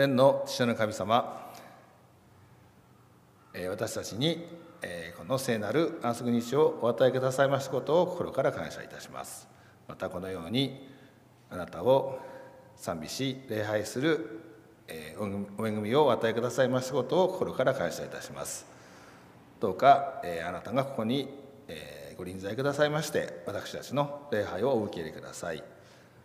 [0.00, 1.52] 天の父の神様
[3.68, 4.46] 私たちに
[5.18, 9.46] この聖なる安息日をお与えくださいましたことを心から感謝いたします。
[9.86, 10.88] またこのように
[11.50, 12.18] あなたを
[12.76, 14.40] 賛美し礼拝する
[15.58, 18.64] お恵みをお与えくださいましたことを心から感謝いたします。
[19.60, 21.28] どうかあなたがここに
[22.16, 25.62] ご臨在くださいまして私たちの礼拝をお受け入れください。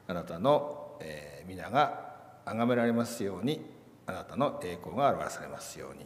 [0.08, 0.98] あなたの
[1.46, 2.05] 皆が
[2.46, 3.60] 崇められますように
[4.06, 6.06] あなたの栄光が表されますように。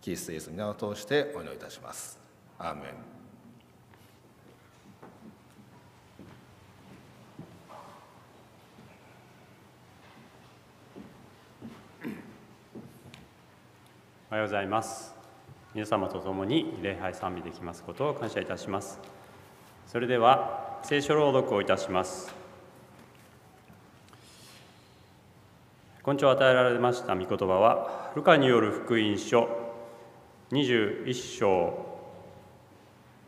[0.00, 2.18] キリストイエス皆を通してお祈りいたします。
[2.58, 2.84] アーメン。
[14.30, 15.14] おはようございます。
[15.74, 18.98] 皆様と共に礼拝賛美できますことを感謝いたします。
[19.86, 22.39] それでは聖書朗読をいたします。
[26.10, 29.48] 今朝与えられました御言葉は、ルカによる福音書
[30.50, 31.86] 21章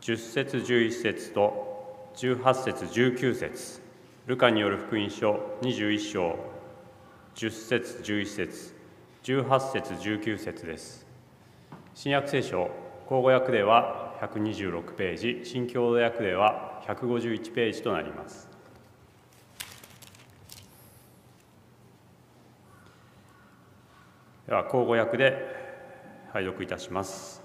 [0.01, 3.81] 10節11節と18節19節
[4.25, 6.35] ルカによる福音書21章
[7.35, 8.75] 10節11節
[9.23, 11.07] 18節19節です。
[11.95, 12.69] 新約聖書
[13.07, 18.52] 口語訳では126ページ、新共同訳では151ページとなります。
[24.47, 25.37] では口語訳で
[26.33, 27.41] 拝読いたします。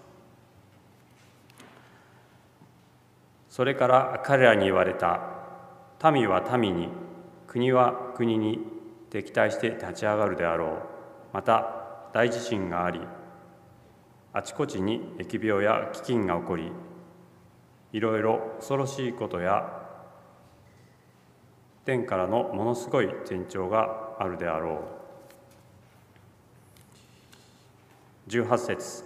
[3.49, 5.21] それから彼らに言われた
[6.13, 6.89] 民は民に
[7.47, 8.61] 国は国に
[9.11, 10.71] 敵対して立ち上がるであろう。
[11.33, 13.01] また大地震があり
[14.33, 16.73] あちこちに疫病や飢饉が起こり
[17.93, 19.83] いろいろ恐ろしいことや
[21.85, 25.08] 天からのものすごい前兆があるであろう。
[28.29, 29.05] 18節。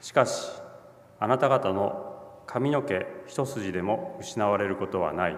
[0.00, 0.48] しかし
[1.20, 5.36] あなた方の髪の毛一筋でも失われることはない。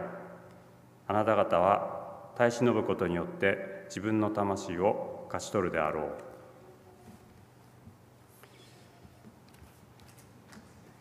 [1.08, 6.10] あなた方は耐え忍ぶことによって自分の魂を勝ち取るであろう。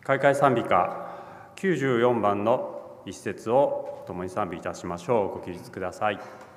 [0.03, 1.11] 開会賛美歌
[1.55, 5.37] 94番の一節を共に賛美いたしましょう。
[5.37, 6.48] ご起立ください。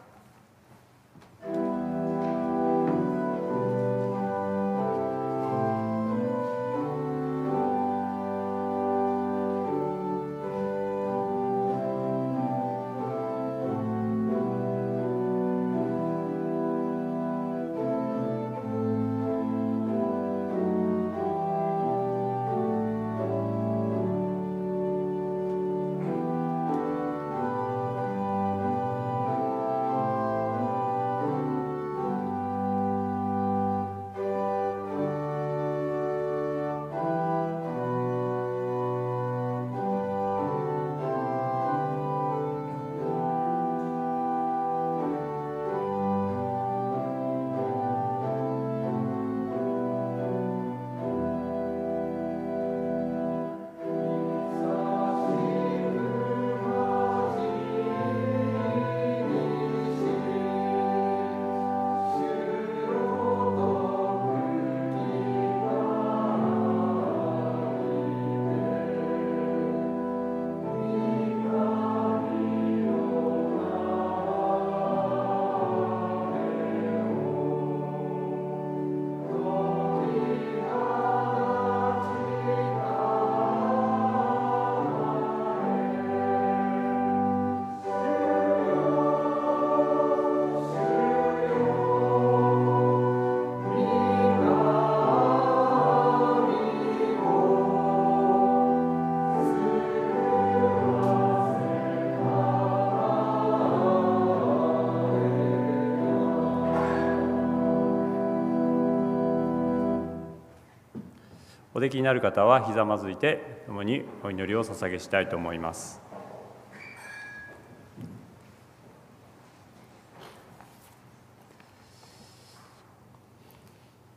[111.83, 116.01] できになる方はひざまずいて共にお祈りを捧げしたいと思います。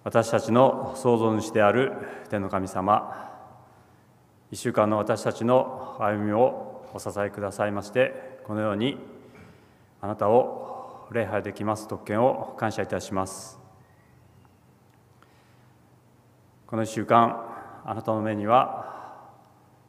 [0.04, 1.94] 私たちの創造主である
[2.30, 3.34] 天の神様
[4.52, 9.00] 一週間の私たちの歩みをお支えくださいましてこのように
[10.02, 13.58] あなたを礼拝できます特権を感謝いたします
[16.68, 17.45] この一週間
[17.88, 18.94] あなたの目には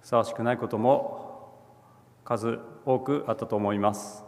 [0.02, 1.50] ふさわしくないことも
[2.24, 4.22] 数多くあったと思います。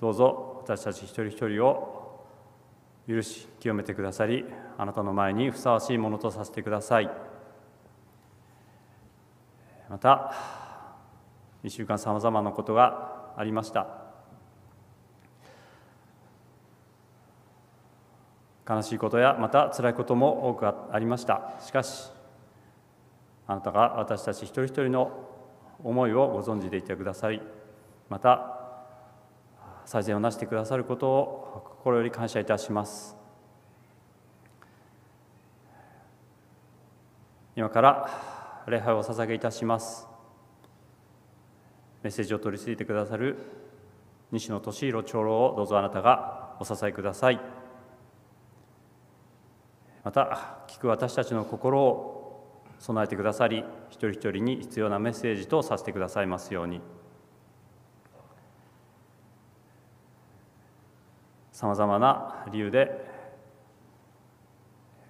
[0.00, 2.26] どうぞ私たち一人一人を
[3.06, 4.44] 許し清めてくださり
[4.78, 7.10] あなたの前にふさわしいものとさせてください。
[9.88, 10.34] また
[11.62, 13.86] 1週間さまざまなことがありました。
[18.68, 21.52] 悲しいことやまた辛いことも多くありました。
[21.60, 22.15] しかし
[23.46, 25.10] あなたが私たち一人一人の
[25.82, 27.40] 思いをご存知でいてくださり
[28.08, 28.56] また
[29.84, 33.16] 最善をなしてくださることを心より感謝いたします。
[37.54, 40.08] 今から礼拝を捧げいたします。
[42.02, 43.36] メッセージを取り次いでくださる
[44.32, 47.40] 西野俊弘長老をどうぞあなたがお支えください。
[50.02, 52.15] また聞く私たちの心を
[52.78, 56.80] 備えてくださり一人一人に必要なメッセージとさせてくださいますように。
[61.56, 63.02] さまざまな理由で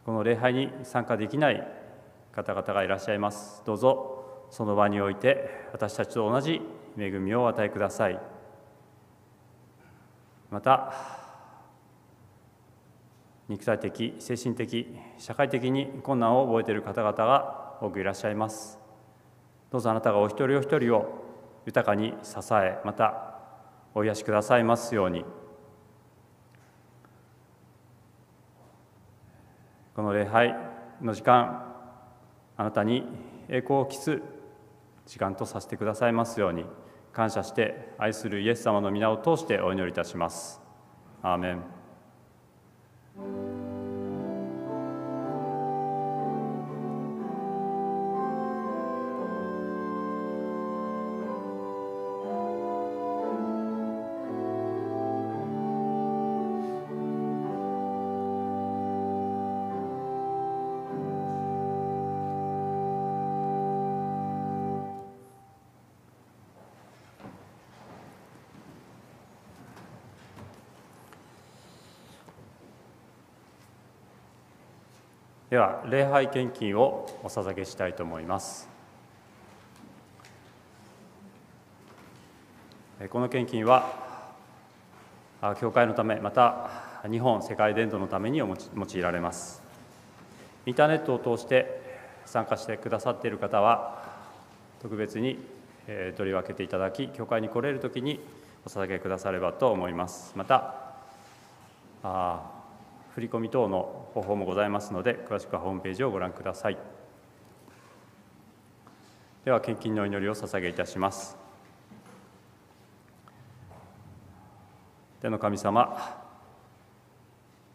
[0.05, 1.67] この礼拝に参加できない
[2.31, 6.61] 方々がいらっしゃいますどうぞその場において私たちと同じ
[6.97, 8.21] 恵みをお与えください
[10.53, 11.26] また
[13.49, 14.87] 肉体的精神的
[15.19, 18.79] 社会的に困難を覚えている方々が多くいらっしゃいます。
[19.71, 21.25] どうぞあなたがお一人お一人を
[21.65, 23.35] 豊かに支えまた
[23.95, 25.25] お癒しくださいますように。
[29.95, 30.55] この礼拝
[31.01, 31.73] の時間
[32.57, 33.05] あなたに
[33.49, 34.21] 栄光を期す
[35.07, 36.65] 時間とさせてくださいますように。
[37.13, 40.61] 感謝して愛するイエス様の皆を通してお祈りいたします。
[41.23, 41.76] アーメン。
[43.17, 43.56] で
[75.89, 78.69] 礼拝献金をお捧げしたいと思います。
[83.11, 84.35] この献金は
[85.61, 86.71] 教会のためまた
[87.09, 88.57] 日本世界伝道のために用い
[89.01, 89.63] られます。
[90.65, 91.81] インターネットを通して
[92.25, 94.03] 参加してくださっている方は
[94.83, 95.39] 特別に
[96.17, 98.19] 取り分けていただき教会に来れる時に
[98.65, 100.33] お捧げくださればと思います。
[100.35, 100.75] また
[103.17, 106.77] 振込等の方法もございますので詳しくはホームページをご覧ください。
[109.47, 111.39] では献金の祈りを捧げいたします。
[115.23, 116.23] 天の神様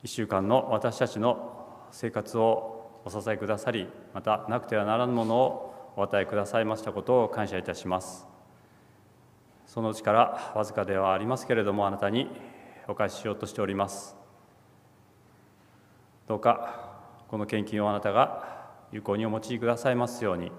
[0.04, 8.28] 1週間の私たちの生活をお支えくださりまたなくてはならぬものをお与えくださいましたことを感謝いたします。
[9.66, 12.30] そのうちからわずかではありますけれどもあなたに
[12.88, 14.21] お返ししようとしております。
[16.32, 16.94] どうか
[17.28, 20.50] この献金をあなたが有効にお持ちくださいますように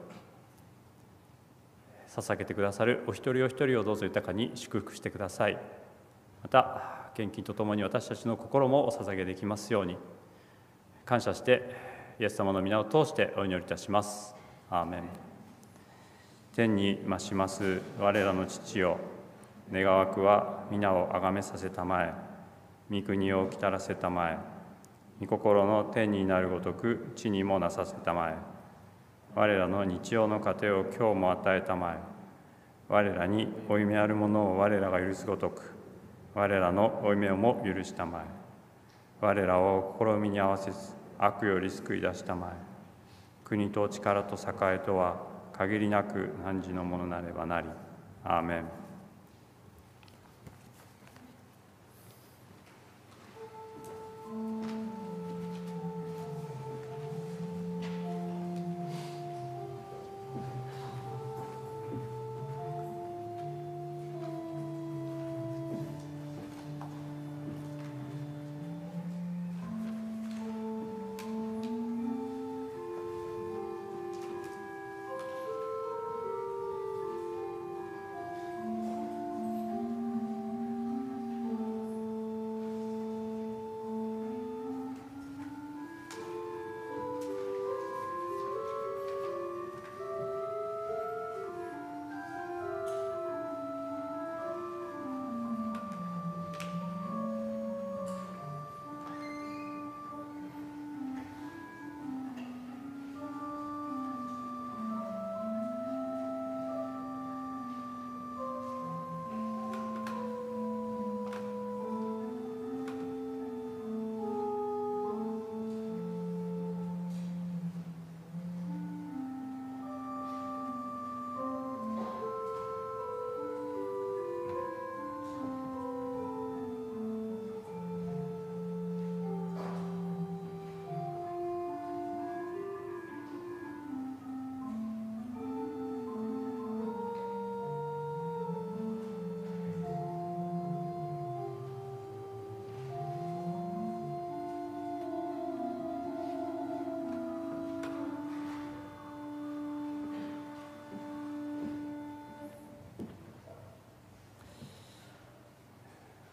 [2.14, 5.56] 捧げてくださるお一人お一人をどうぞ豊かに祝福してください。
[6.42, 9.96] また献金とともに私たちの心もお捧げできますように
[11.06, 11.74] 感謝して
[12.20, 14.36] イエス様の皆を通してお祈りいたします。
[14.68, 15.04] アーメン。
[16.54, 18.98] 天に増します我らの父よ。
[19.72, 22.12] 願わくは皆をあがめさせたまえ。
[22.90, 24.51] 御国をきたらせたまえ。
[25.22, 28.36] 御心の天になるごとく地にもなさせたまえ。
[29.36, 31.98] 我らの日曜の糧を今日も与えたまえ。
[32.88, 35.76] 我らに負い目あるものを我らが許すごとく。
[36.34, 38.22] 我らの負い目をも許したまえ。
[39.20, 42.56] 我らを試みに合わせず悪より救い出したまえ。
[43.44, 47.68] 国と力と栄とは限りなく汝のものなればなり。
[48.24, 48.64] アーメン。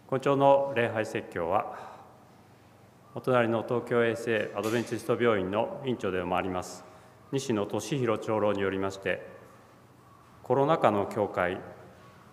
[0.10, 1.78] 今朝の礼拝説教は
[3.14, 6.84] お隣の東京衛生アドベンチスト病院の院長でもあります
[7.32, 9.26] 西野俊弘長老によりまして
[10.42, 11.60] コロナ禍の教会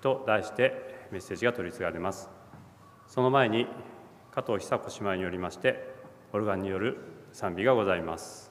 [0.01, 2.31] と題してメッセージが取り次がれます。
[3.07, 3.67] その前に
[4.31, 5.95] 加藤久子姉妹によりまして
[6.33, 6.97] オルガンによる
[7.33, 8.46] 賛美がございます。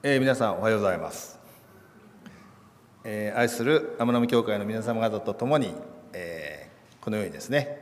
[0.00, 1.40] えー、皆さんおはようございます、
[3.02, 5.74] えー、愛する天野教会の皆様方と共に、
[6.12, 7.80] えー、このようにですね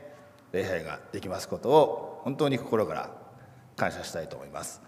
[0.51, 3.11] 礼拝ができますことを本当に心から
[3.75, 4.81] 感謝したいと思います、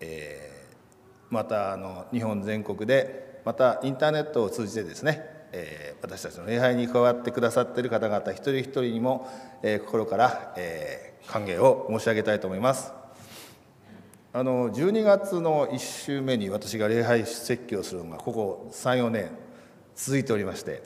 [0.00, 9.30] えー、またあの日本全国でまたインターネットを通じてですね、えー、私たちの礼拝に加わってくださっている方々一人一人にも、
[9.62, 12.95] えー、心から、えー、歓迎を申し上げたいと思います。
[14.38, 19.30] あの12月の1週目に私が礼拝説教するのがここ34年
[19.94, 20.82] 続いておりまして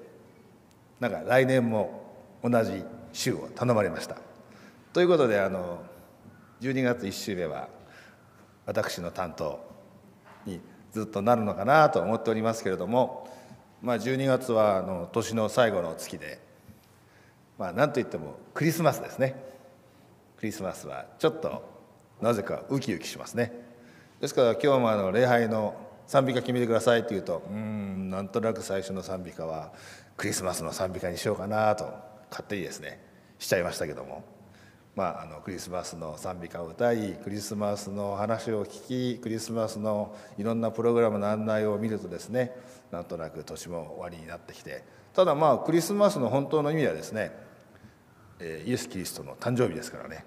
[1.01, 2.15] なんか来年も
[2.45, 4.19] 同じ週を頼まれました。
[4.93, 5.83] ということであの
[6.61, 7.69] 12月1週目は
[8.67, 9.59] 私の担当
[10.47, 10.61] に
[10.93, 13.29] ずっとなるのかなと思っておりますけれども、
[13.83, 16.41] まあ、12月はあの年の最後の月で、
[17.59, 19.35] まあ、何といってもクリスマスですね。
[20.37, 21.70] クリスマスはちょっと
[22.21, 23.53] なぜかウキウキしますね。
[24.21, 25.75] ですから今日もあの礼拝の
[26.07, 29.73] 賛美歌決めてくださいって言うとうんなんとなく最初の賛美歌は
[30.17, 31.85] クリスマスの賛美歌にしようかなと
[32.31, 33.01] 勝手にですね
[33.39, 34.25] しちゃいましたけども。
[34.97, 42.53] まあ、あのクリスマスの賛美歌を歌いクリスマスの話を聞きクリスマスのいろんなプログラムの案内を見るとですね
[42.91, 44.85] なんとなく年も終わりになってきて。
[45.15, 47.33] ただまあクリスマスの本当の意味はですね
[48.67, 50.25] イエス・キリストの誕生日ですからね。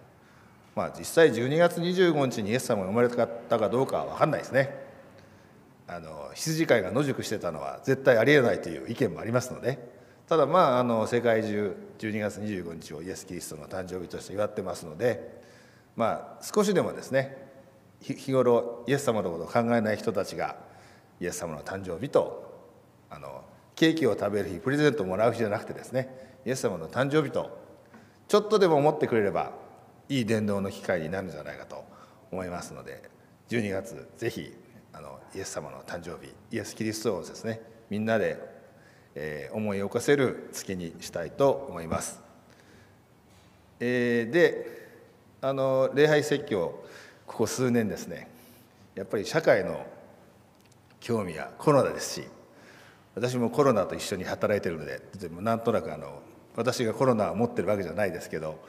[0.76, 4.82] まあ、実際12月25日にイエス様が生まれたかどうかは分かんないですね。
[5.88, 9.92] あの羊飼いが野宿してたのは絶対ありえないという意見もありますので。
[10.28, 15.44] ただまああの世界中12月25日をイエス・キリストの誕生日として祝ってますので。
[15.96, 17.38] まあ少しでもですね
[18.02, 20.58] 日頃イエス様のことを考えない人たちが
[21.22, 22.52] イエス様の誕生日と
[23.10, 23.44] あの
[23.76, 27.58] ケーキを食べる日プレゼントをもらう日じゃなくてですねイエス様の誕生日と
[28.28, 29.52] ちょっとでも思ってくれれば
[30.10, 31.84] いい伝道の機会になるんじゃないかと
[32.32, 33.02] 思いますので
[33.50, 34.54] 12月ぜひ
[34.94, 38.38] あのイエス様の誕生日イエス・キリストをですねみんなで、
[39.16, 42.22] えー、思い起こせる月にしたいと思います。
[43.80, 44.88] えー、で
[45.42, 46.86] あの礼拝説教
[47.28, 48.30] ここ数年ですね
[48.96, 49.86] やっぱり社会の
[51.00, 52.28] 興味はコロナですし
[53.16, 55.02] 私もコロナと一緒に働いてるので
[55.42, 56.22] なんとなくあの
[56.56, 58.60] 私がコロナを持ってるわけじゃないですけど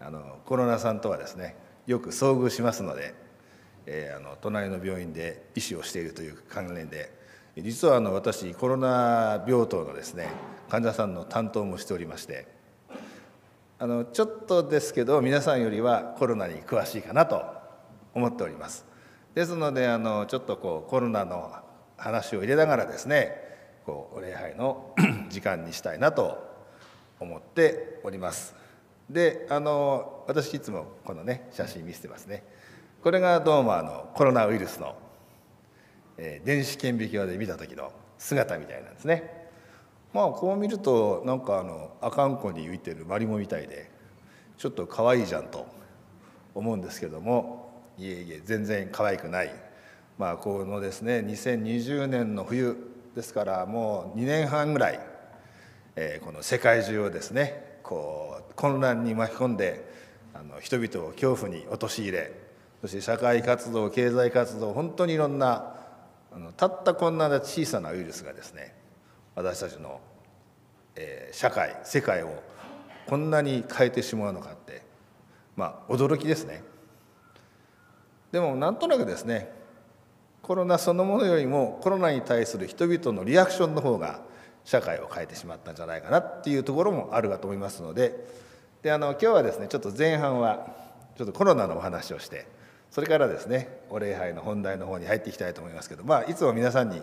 [0.00, 3.14] あのコロナさんとはですねよく遭遇しますので、
[3.86, 7.12] えー、あの隣の病院で医師をしているという関連で
[7.58, 10.28] 実はあの私コロナ病棟のですね
[10.68, 12.46] 患者さんの担当もしておりまして
[13.78, 17.42] あのちょっとですけど皆さんよりはコロナに詳しいかなと
[18.14, 18.84] 思っております。
[19.34, 21.52] ですのであのちょっとこうコロナの
[21.96, 23.32] 話を入れながらですね
[23.86, 24.94] こうお礼拝の
[25.30, 26.38] 時間にしたいなと
[27.20, 28.59] 思っております。
[29.10, 32.44] であの私いつもこのね写真見せてますね。
[33.02, 34.94] これがどうもあのコロナウイルスの、
[36.16, 39.48] えー、電子顕微鏡で見た時の姿みたいなんですね。
[40.14, 43.90] まあこう見るとなんかあの赤んこに浮いてるマリモみたいで
[44.56, 45.66] ちょっと可愛いじゃんと
[46.54, 49.52] 思うんですけどもいえいえ全然可愛くない。
[50.18, 52.76] まあこのですね2020年の冬
[53.16, 55.00] ですからもう2年半ぐらい、
[55.96, 59.88] えー、この世界中をですねこう混乱に巻き込んで
[60.34, 62.32] あの人々を恐怖に陥れ
[62.80, 65.74] そして社会活動経済活動本当にいろんな
[66.32, 68.74] あのたったこんな小さなウイルスがですね
[69.34, 70.00] 私たちの、
[70.96, 72.42] えー、社会世界を
[73.06, 74.82] こんなに変えてしまうのかって
[75.56, 76.62] まあ驚きですね。
[78.30, 79.50] でもなんとなくですね
[80.42, 84.20] コロナそのものよりもコロナに対する人々のリアクションの方が
[84.64, 88.26] 社会を変えてしまったんじゃないかなっていうところもあるかと思いますので
[88.82, 90.68] であの今日はですねちょっと前半は
[91.16, 92.46] ちょっとコロナのお話をして
[92.90, 97.00] それからですねお礼拝の本題の方に入っていきたいと思いますけどまあいつも皆さんに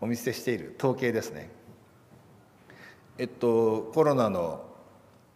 [0.00, 1.50] お見せしている統計ですね。
[3.18, 4.64] えっとコロナの、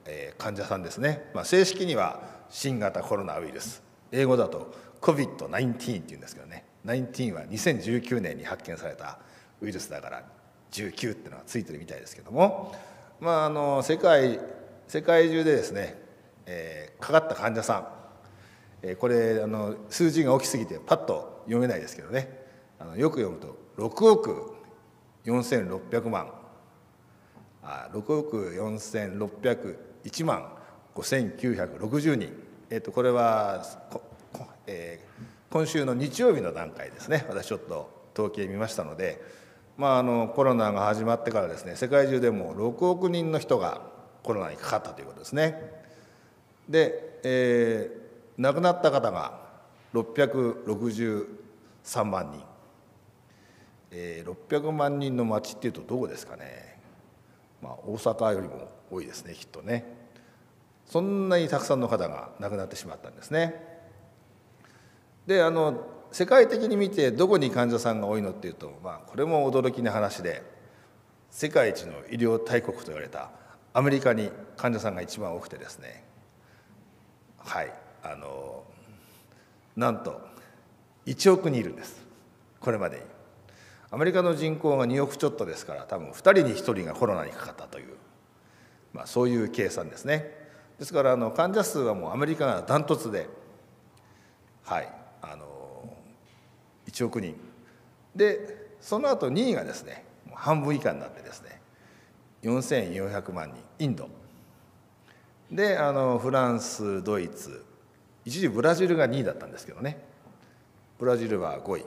[0.06, 3.82] えー、患者さんですね、まあ、正式には新型コロナウイルス。
[4.10, 6.64] 英語だと COVID-19 っていうんですけどね。
[6.86, 9.18] 19は2019年に発見された
[9.60, 10.24] ウイルスだから
[10.74, 12.74] 19っていうのがついてるみたいですけども、
[13.20, 14.40] まあ、あの世界
[14.88, 15.96] 世界中でですね、
[16.46, 17.88] えー、かかった患者さん、
[18.82, 22.28] えー、これあの数字が大きすぎてパッと読めないですけどね
[22.78, 24.54] あのよく読むと6億
[25.24, 26.32] 4600万
[27.62, 30.52] あ6億4601万
[30.94, 32.32] 5960人、
[32.70, 33.64] えー、とこれは、
[34.66, 37.26] えー、今週の日曜日の段階ですね。
[37.28, 39.20] 私ちょっと統計見ましたので、
[39.76, 43.82] まあ、あのコロナが始まってからですね世界中でも6億人の人が
[44.22, 45.60] コロナにかかったということですね。
[46.68, 49.40] で、えー、亡くなった方が
[49.92, 52.42] 663万人、
[53.90, 56.78] えー、600万人の町っていうとどこですかね、
[57.62, 59.84] まあ、大阪よりも多いですねきっとね
[60.86, 63.74] そんなにたくさんの方が亡くなってしまったんですね。
[65.26, 70.44] であの世界的に見てどこに患者さんが多いのっていうと、まあ、これも驚きな話で
[71.28, 73.32] 世界一の医療大国と言われた
[73.72, 76.04] アメリカに患者さんが一番多くてですね。
[77.38, 77.72] はい。
[78.04, 78.62] あの
[79.74, 80.20] なんと
[81.06, 82.00] 1億人いるんです。
[82.60, 83.02] これまでに。
[83.90, 87.96] アメリカの人口が2億ちょっとですから多分2人に1人がコロナにかかったという、
[88.92, 90.30] まあ、そういう計算ですね。
[90.78, 93.28] ですからあの患者数はもうアメリカがダントツで
[94.62, 94.88] はい。
[95.20, 95.53] あの
[96.94, 97.34] 1億人。
[98.14, 101.60] でその後2位がですね半分以下になってですね
[102.42, 103.56] 4400万人。
[103.84, 104.08] インド。
[105.50, 107.64] であのフランスドイツ
[108.24, 109.98] 一時ブラジルが2位だったんですけどね。
[110.98, 111.84] ブラジルは5位。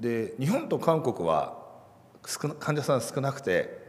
[0.00, 1.62] で日本と韓国は
[2.58, 3.84] 患者さん少なくて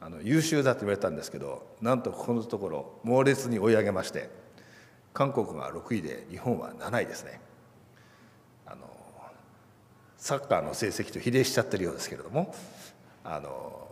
[0.00, 4.30] あの優秀だと言われたんですけどなんとここのところ猛烈に追い上げまして
[5.12, 7.40] 韓国が6位で日本は7位ですね。
[10.22, 12.54] サッカーの成績と比例しちゃってるようですけれども
[13.24, 13.88] あの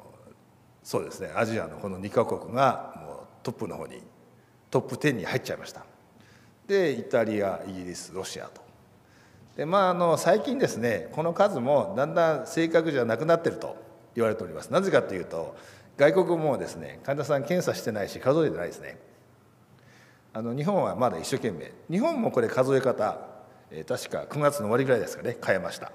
[0.85, 4.01] そうですねアジアのこの2カ国がもうトップの方に
[4.71, 5.85] トップ10に入っちゃいました。
[6.69, 8.63] でイタリアイギリスロシアと。
[9.57, 13.77] でまああの最近ですねこの数もだんだん正確じゃなくなってると
[14.15, 14.73] 言われております。
[14.73, 15.57] なぜかというと
[15.97, 19.01] 外国もですね患者さん検査してないし数えてないですね。
[20.33, 21.73] あの日本はまだ一生懸命。
[21.91, 23.19] 日本もこれ数え方、
[23.73, 25.91] え、確か9月の終わりぐらいですかね変えました。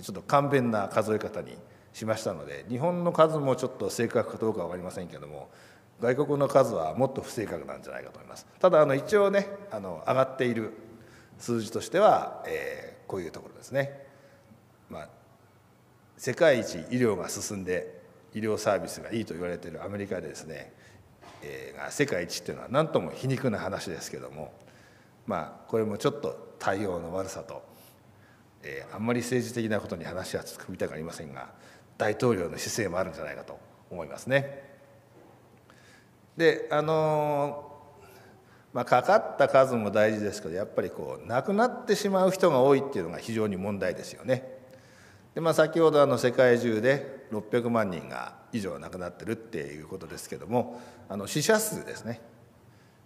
[0.00, 1.56] ちょっと簡便な数え方に
[1.92, 5.48] しましたので日本の数もちょっと正確かどうか分かりませんけども
[6.00, 8.46] 外国の数はもっと不正確なんじゃないかと思います。
[8.58, 10.72] ただあの一応ねあの上がっている
[11.38, 14.06] 数字としては、えー、こういうところですね、
[14.90, 15.08] まあ、
[16.16, 18.02] 世界一医療が進んで
[18.34, 20.72] 医療サービスがいいと言われているアメリカでですね
[21.42, 24.52] えが世界一っていうのは何とも皮肉な話ですけども
[25.26, 27.62] まあこれもちょっと対応の悪さと、
[28.64, 31.50] えー、あんまり政治的なことに話は突っ込みたくありませんが
[31.98, 33.58] 大統領の姿勢もあるんじゃないかと
[33.90, 34.62] 思いますね。
[36.36, 37.70] であの
[38.72, 44.52] まあ、かかった数も大事ですけどやっぱりこう亡くなってしまう人が多いっていうのが非常に問題ですよね。
[45.32, 52.20] でまあ、先ほどあの世界中で600万人が以上亡くなってるっていうことですけどもあの死者数ですね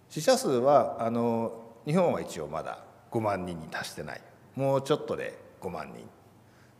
[0.09, 4.21] 死者数はあの日本は一応まだ5万人に達してない
[4.55, 6.07] もうちょっとで5万人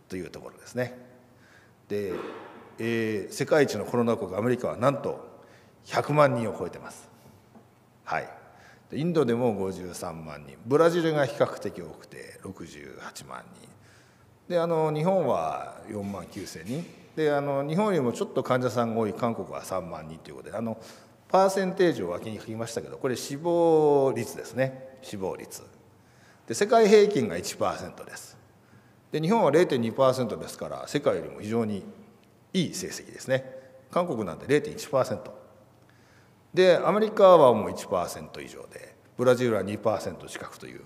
[0.07, 0.97] というところですね。
[1.87, 2.13] で、
[2.77, 5.27] えー、世界一のコロナ国アメリカはなんと
[5.85, 7.09] 100万人を超えてます。
[8.03, 8.29] はい。
[8.91, 10.57] インドでも53万人。
[10.65, 13.69] ブラジルが比較的多くて68万人。
[14.47, 16.85] であの日本は4万9千人。
[17.15, 20.77] であの日本よりもちょっと患者さんが多い韓国は3万人ということであの
[21.27, 24.97] パーセンテージを脇に書きましたけどこれ死亡率ですね。
[25.01, 25.63] 死亡率。
[26.47, 28.28] で世界平均が1%です。
[29.11, 31.83] で日本は0.2%ですから世界よりも非常に
[32.53, 33.57] いい成績ですね。
[33.91, 35.19] 韓国なんて0.1%
[36.53, 40.81] でアメリカはもう1%以上でブラジルは2%近くという。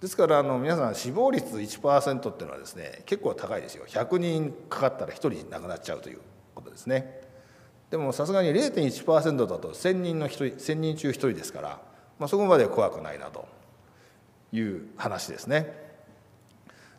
[0.00, 3.84] ですからあの皆さん死亡率1%っていうのはですね結構高いですよ。
[3.86, 6.20] 100人かかったら1人亡くなっちゃうという
[6.54, 7.20] ことですね。
[7.90, 11.68] でもさすがに0.1%だと1000人の1人1000人中1人ですから、
[12.18, 13.46] まあ、そこまで怖くないなと
[14.52, 15.91] いう話ですね。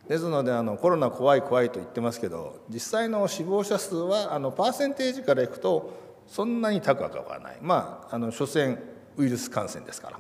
[0.08, 5.94] ですのであのコロナ怖い怖いと言ってますけど実際の死亡者数はあのパーセンテージからいくと
[6.28, 7.58] そんなに高くはない。
[7.62, 8.78] まああの所詮
[9.18, 10.20] ウイルス感染ですから。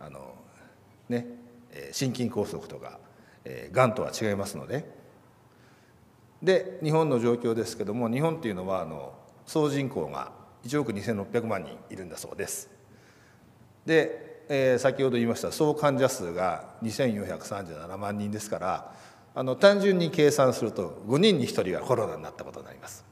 [0.00, 0.34] あの
[1.08, 1.26] ね
[1.92, 2.98] 心筋梗塞とか
[3.72, 5.04] がんとは違いますので。
[6.42, 9.14] で日本の状況ですけども日本っていうのはあの
[9.46, 10.30] 総人口が
[10.64, 12.70] 1億2600万人いるんだそうです。
[13.86, 18.92] でえー、先ほど言いました総患者数が2437万人ですから
[19.34, 23.04] あの単純に計算すると5人に1人がコロナになったことになります。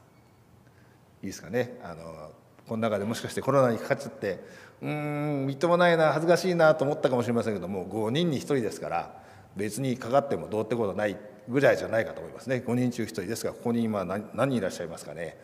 [1.21, 1.79] いいですかね？
[1.83, 2.31] あの
[2.67, 4.43] この中でもしかしてコロナにかかっちゃって
[4.81, 9.21] うんみっともないな恥ずかしいなと思ったかもしれませんけども5人に1人ですから
[9.55, 11.17] 別にかかってもどうってことない
[11.49, 12.63] ぐらいじゃないかと思いますね。
[12.65, 15.37] 5人中1人ですがここに今何何人いらっしゃいますかね？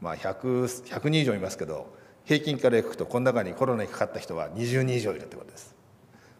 [0.00, 1.94] まあ 100, 100人以上いますけど
[2.30, 5.74] 平均からいくとこの中にコロナにかかった人は20人以上いるってことです。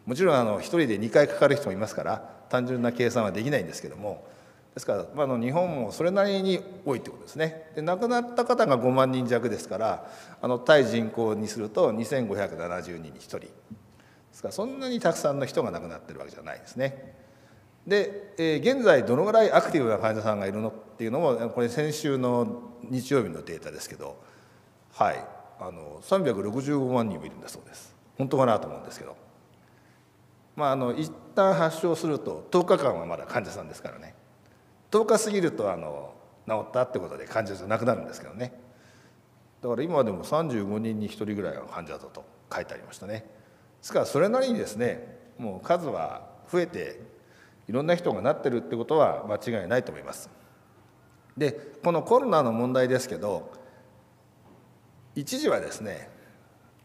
[0.05, 4.25] もちろんあの1人で2回かかる人もいますから単純な計算はできないんですけども
[4.73, 7.69] ですから、まあ、の日本もそれなりに多いってことですね。
[7.75, 10.09] で亡くなった方が5万人弱ですから
[10.41, 13.39] あの対人口にすると2570人に1人。
[13.39, 13.47] で
[14.31, 17.15] すからそんなにたくさんの人が亡くなってるわけじゃないですね。
[17.85, 24.23] で、えー、現在どのぐらいアクティブな患者さんがいるのっていうのもこれ先週の日曜日のデータですけど
[24.93, 25.40] はい。
[25.61, 27.95] あの365万人もいるんだそうです。
[28.17, 29.15] 本当かなと思うんですけど。
[30.55, 34.15] まああの一旦発症すると10日間はまだ患者さんですからね。
[34.91, 36.13] 10日過ぎるとあの
[36.47, 38.59] 治ったってことで患者じゃなくなるんですけどね。
[39.61, 43.19] だから今でも35人に1人ぐらいが患者だと書いてありましたね。
[43.19, 43.25] で
[43.81, 46.99] すからそれなりにですねもう数は増えて
[47.67, 50.29] いろんな人がなってるってことは間違いないと思います。
[51.37, 53.60] でこのコロナの問題ですけど
[55.15, 56.09] 一時はですね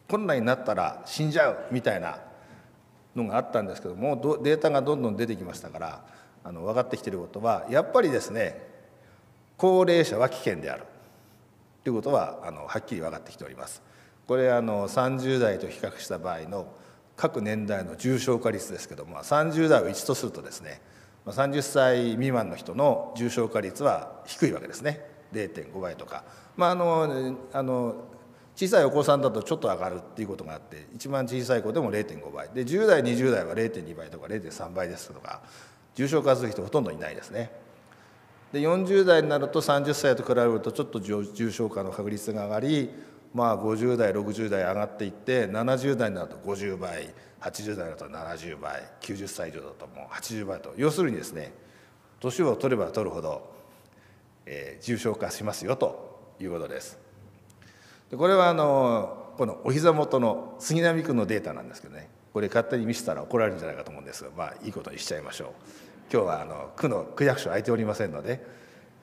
[0.08, 2.18] コロナになったら死んじゃうみたいな
[3.14, 6.04] のがあったんですけどもデータがどんどん出てきましたから
[6.44, 8.62] あの分かってきてることはやっぱりですね
[9.56, 10.84] 高齢者は危険である。
[11.82, 13.80] ということはあのはっきり分かってきております。
[14.26, 16.66] これあの30代と比較した場合の
[17.16, 20.80] 各年代の重症化率ですけども30代を1とするとですね
[21.26, 25.00] 30歳未満の人の重症化率は低いわけですね。
[25.32, 26.24] 0.5倍とか、
[26.56, 27.94] まあ、あのあの
[28.56, 32.48] 小さいお子さんだとちょっと上がるっていうことがあって一番小さい子でも0.5倍。
[32.54, 35.42] で10代20代は0.2倍とか0.3倍ですとか
[35.94, 37.50] 重症化する人ほとんどいないですね。
[38.52, 42.90] で40代になると30歳と比べるとちょっと重症化の確率が上がり
[43.34, 50.72] まあ50代60代上がっていって70代になると50倍80代だと70倍90歳以上だともう80倍と。
[50.78, 51.52] 要するにですね
[52.20, 53.52] 年を取れば取るほど、
[54.46, 57.05] えー、重症化しますよということです。
[58.10, 62.08] でこれはあのこのお膝元の杉並区のデータなんですけどね。
[62.32, 65.48] これ勝手に見せたら怒られるんじゃないかと思うんですがまあいいことにしちゃいましょう。
[66.12, 68.44] 今日はあの区の区役所空いておりませんので。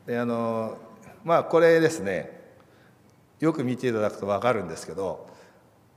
[0.05, 0.77] であの
[1.23, 2.43] まあこれですね。
[3.39, 5.27] よく見ていただくと分かるんですけど、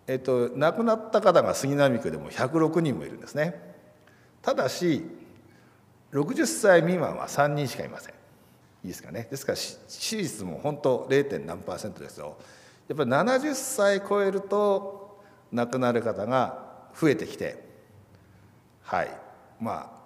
[0.09, 3.75] えっと、亡くなった方が杉並区でも106人もいるんですね。
[4.43, 5.05] ただし
[6.13, 8.15] 60歳未満は3人しかいません。
[8.15, 8.17] い
[8.85, 9.29] いですかね。
[9.31, 11.45] ですから支持率も本当 0.
[11.45, 12.37] 何パーセントですよ。
[12.89, 15.21] やっぱり70歳超えると
[15.53, 17.65] 亡くなる方が増えてきて
[18.83, 19.11] はい。
[19.61, 19.97] まあ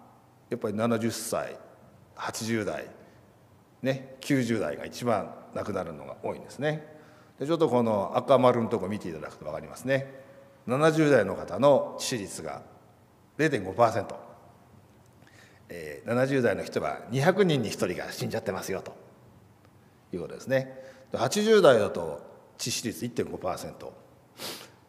[0.48, 1.56] やっぱり70歳
[2.16, 2.86] 80代
[3.82, 6.86] ね90代が一番亡くなるのが多いんですね。
[7.38, 10.20] でちょっとこの赤丸のとこ見ていただくと分かりますね。
[10.68, 12.62] 70代の方の致死率が
[13.38, 14.14] 0.5%、
[15.70, 18.92] えー、70代の人は200人に1人が死んじゃってますよと
[20.12, 20.78] いうことですね。
[21.12, 22.29] 80代だと
[22.61, 23.90] 致死率1.5%、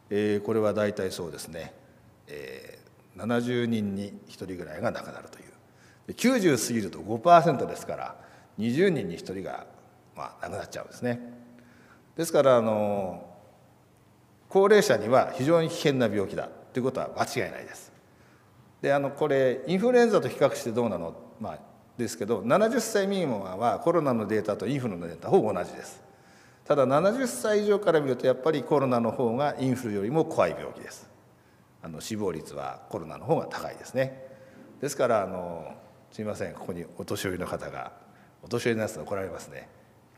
[0.10, 1.74] えー、これは大体そうですね、
[2.28, 5.46] えー、70人に1人ぐらいが亡くなるという。
[6.14, 8.16] 90過ぎると5%ですから
[8.60, 9.66] 20人に1人が、
[10.16, 11.20] まあ、亡くなっちゃうんですね。
[12.18, 13.26] ですからあの
[14.50, 17.94] 高齢者には非常に危険な病気だということは間違いないです。
[18.82, 21.60] であのこれインフルエンザと比較してどうなの、まあ、
[21.98, 26.11] ですけど70歳未満はコロナのデータとインフルのデータほぼ同じです。
[26.66, 31.10] ただ70歳以上から見るとやっぱりコロナの方がインフルよりも怖い病気です。
[31.84, 34.28] あの死亡率はコロナの方が高いですね。
[34.80, 35.74] ですからあの
[36.12, 37.92] すいませんここにお年寄りの方が
[38.44, 39.68] お年寄りのやつ怒られますね。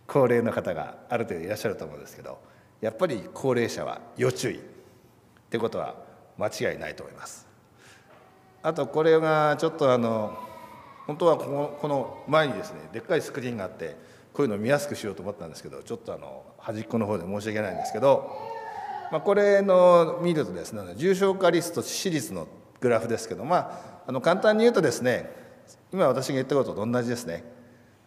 [0.06, 2.38] 高齢の方がある程度いらっしゃると思うんですけど
[2.82, 4.58] やっぱり高齢者は要注意。
[4.58, 4.60] っ
[5.54, 5.96] てことは
[6.40, 7.48] 間違いないと思います。
[8.64, 10.36] あとこれがちょっとあの
[11.06, 13.96] 本当はこのこの前にですねでっかいスクリーンがあって
[14.34, 18.32] こういうのを見やすくしようと思ったんですけどちょっとあの端っこの方で申し訳ないんですけど、
[19.12, 22.48] まあ、これの見るとですね重症化率と致死率の
[22.80, 25.32] グラフですけどまああの簡単に言うとですね
[25.94, 27.44] 今私が言ったことと同じですね。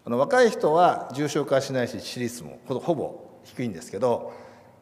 [0.05, 4.33] あの若い人は重症化しないし致死率もほぼ低いんですけど、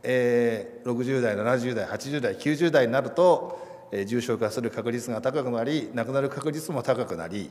[0.03, 7.51] えー、60代70代80代90代になると、えー、重症化する確率が高くなり亡くなる確率も高くなり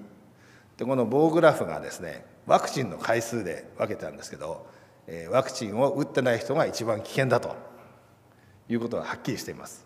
[0.77, 4.65] でこの棒グラフがですねワクチンの回数で分けてあるんですけど、
[5.07, 7.55] えー、ワクチンを打ってない人が一番危険だと
[8.69, 9.85] いうことがはっきりしています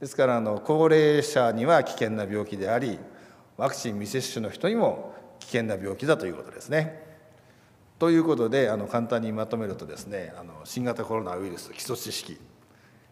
[0.00, 2.98] ですからあの高齢者には危険な病気であり
[3.56, 7.06] ワクチン未接種の人にも危険な病気だということですね。
[7.98, 12.38] ということであの簡単にまとめるとですねあの新型コロナウイルス基礎知識、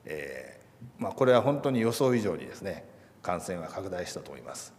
[0.05, 2.85] えーまあ、これは本当に予想以上にですね
[3.21, 4.76] 感染は拡大したと思います。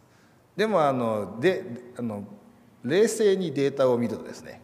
[0.57, 1.63] でもあので
[1.97, 2.23] あの
[2.83, 4.61] 冷静にデータを見るとですね、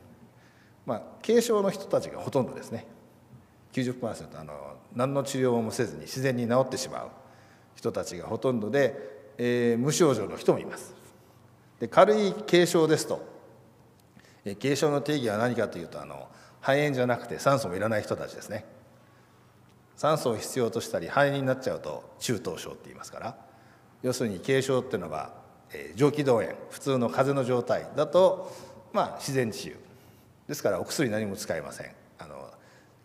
[0.86, 2.88] まあ、軽症の人たちがほとんどですね
[3.74, 4.54] 90%あの
[4.96, 7.10] 何の治療もせずに自然に治ってしまう
[7.76, 8.96] 人たちがほとんどで、
[9.38, 10.94] えー、無症状の人もいます。
[11.80, 13.26] で軽い軽症ですと、
[14.46, 16.28] えー、軽症の定義は何かというとあの
[16.62, 18.66] 肺炎じゃなくて酸素もいらない人たちですね。
[19.96, 23.38] 酸素を必要としたり肺炎になっちゃうと中等症って言いますから
[24.02, 25.43] 要するに軽症っていうのは
[25.96, 28.52] 蒸気動炎普通の風邪の状態だと、
[28.92, 29.78] まあ、自然治癒。
[30.48, 31.92] ですからお薬何も使えません。
[32.20, 32.50] あの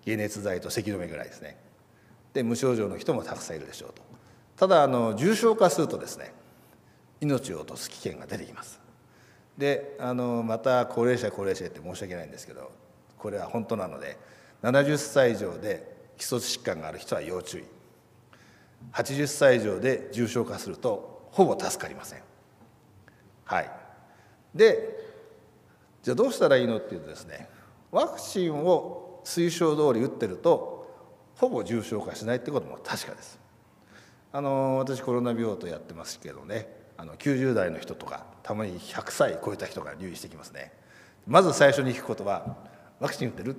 [0.05, 1.57] 解熱剤と咳止めぐらいですね。
[2.35, 4.03] で無症状の人もたくさんいるでしょうと。
[4.57, 6.33] ただあの重症化するとですね
[7.21, 8.81] 命を落とす危険が出てきます。
[9.57, 12.71] であのまた高齢者高齢者って申し訳ないんですけど
[13.19, 14.17] これは本当なので
[14.63, 17.65] 70歳以上で基礎疾患がある人は要注意。
[18.93, 22.28] 80歳以上で重症化するとほぼ助かりません。
[23.49, 23.71] はい。
[24.55, 24.97] で
[26.03, 27.49] じゃあどうしたらいいのっていうとですね
[27.91, 30.87] ワクチンを推奨通り打ってると
[31.37, 33.39] ほぼ重症化しないってことも確かです。
[34.33, 40.73] あの私コロナ病棟やってますけどねあの90代の人とかたまに100歳超えた人が入院してきますね。
[41.27, 42.57] まず最初に聞くことは
[43.01, 43.57] 「ワクチン打ってる?」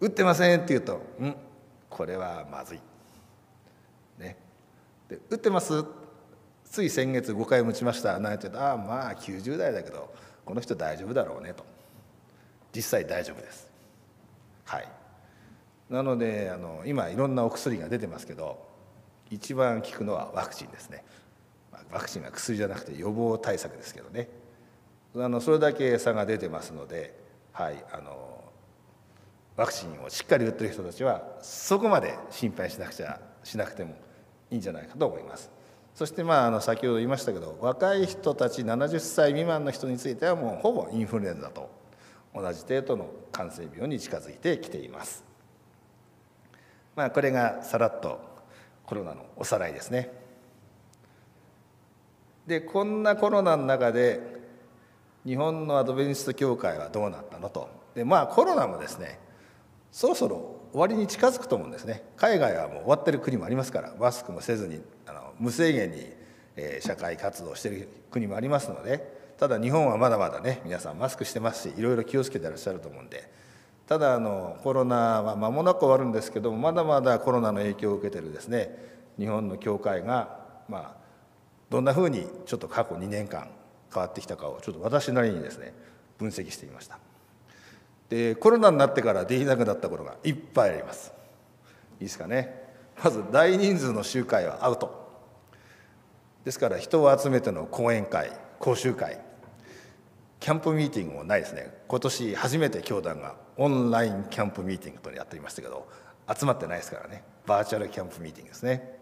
[0.00, 1.34] 打ってませんって言うと「うん
[1.90, 2.80] これはまずい」
[4.18, 4.36] ね。
[5.08, 5.84] で「打ってます?」
[6.70, 8.18] つい先月5回打ちました。
[8.18, 10.12] なんて言うとああまあ90代だけど
[10.44, 11.64] この人大丈夫だろうねと。
[12.74, 13.70] 実際大丈夫です。
[14.64, 14.88] はい。
[15.90, 18.66] なのであの今いろんなお薬が出てますけど
[19.30, 21.04] 一番効くのはワクチンですね。
[21.90, 24.28] ワクチンは薬じゃなくて予防対策ですけどね。
[25.16, 27.18] あのそれだけ差が出てますので、
[27.52, 28.44] はい、あの
[29.56, 33.94] ワクチンをしっかり打ってる人たちはそこまで心配しなくちゃしなくても
[34.50, 35.57] いいんじゃないかと思います。
[35.98, 41.68] そしてまああの先ほど言いましたけど若い人たち70歳未満の人についてはもうほぼインフルエンザと
[42.32, 45.24] 同じ程度の感染病に近づいてきています。
[46.94, 48.20] まあ、これがさらっと
[48.86, 50.12] コロナのおさらいですね。
[52.46, 54.20] でこんなコロナの中で
[55.26, 59.18] 日本のアドベンチスト教会はどうなったのとでまあコロナもですね
[59.90, 64.80] そろそろ終わりに近づくと思うんですね海外はもう終わってる国もありますからマスクもせずに
[65.38, 66.06] 無制限に、
[66.56, 73.30] えー、社会活動してる国もありますのでただ日本はまだまだね皆さんマスクしてますしいろいろ気をつけてらっしゃると思うんで
[73.86, 78.76] ただあのコロナは間もなく終わるんですけどもまだまだコロナの影響を受けてるですね
[79.18, 80.96] 日本の教会がまあ
[81.70, 83.48] どんなふうにちょっと過去2年間
[83.92, 85.72] 変わってきたかをちょっと私なりにですね
[86.18, 86.98] 分析してみました。
[88.08, 91.12] でコロナになってからできなくなったことがいっぱいあります。
[92.00, 92.68] いいですかね。
[93.02, 95.07] まず大人数の集会はアウト。
[96.44, 99.20] ですから人を集めての講演会講習会
[100.40, 101.72] キャンプミーティングもないですね。
[101.88, 105.88] 今年初めて教団がオンラインキャンプミーティングとやっていましたけど
[106.32, 107.24] 集まってないですからね。
[107.46, 108.98] バーチャルキャンプミーティングですね。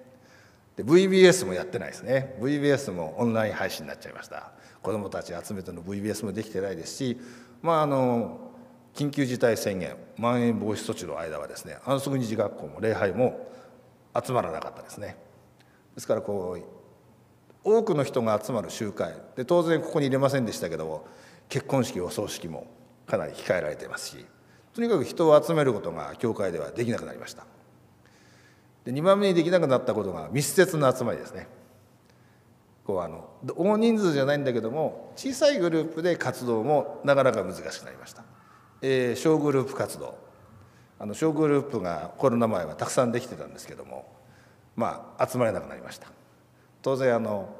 [0.77, 2.37] で VBS もやってないですね。
[2.40, 4.53] VBS もオンライン配信になっちゃいました。
[4.83, 7.20] 子どもたち集めての VBS もできてないですし
[7.61, 8.53] まああの
[8.94, 13.51] 緊急事態宣言まん延防止措置の間はですね安息日学校も礼拝も
[14.25, 15.16] 集まらなかったですね。
[15.94, 16.86] ですからこう
[17.66, 19.12] 多くの人が集まる集会。
[19.35, 21.07] で当然ここに入れませんでしたけども
[21.48, 22.68] 結婚式お葬式も
[23.07, 24.24] かなり控えられていますし
[24.72, 27.44] とにかく人を集めることが教会ではできなくなりました。
[28.85, 31.48] で2番目にできなくなったことが密接な集まりですね。
[32.85, 38.22] こうあの大人数じゃないんだけども小さいグループで活動もなかなか難しくなりました、
[38.81, 40.16] えー、小グループ活動。
[41.00, 44.07] あの小グループがコロナ前はたくさんできてたんですけども
[44.76, 46.07] まあ集まれなくなりました。
[46.87, 47.53] 当然あの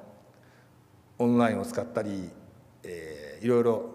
[1.19, 2.31] オンラインを使ったり、
[2.85, 3.91] えー、いろいろ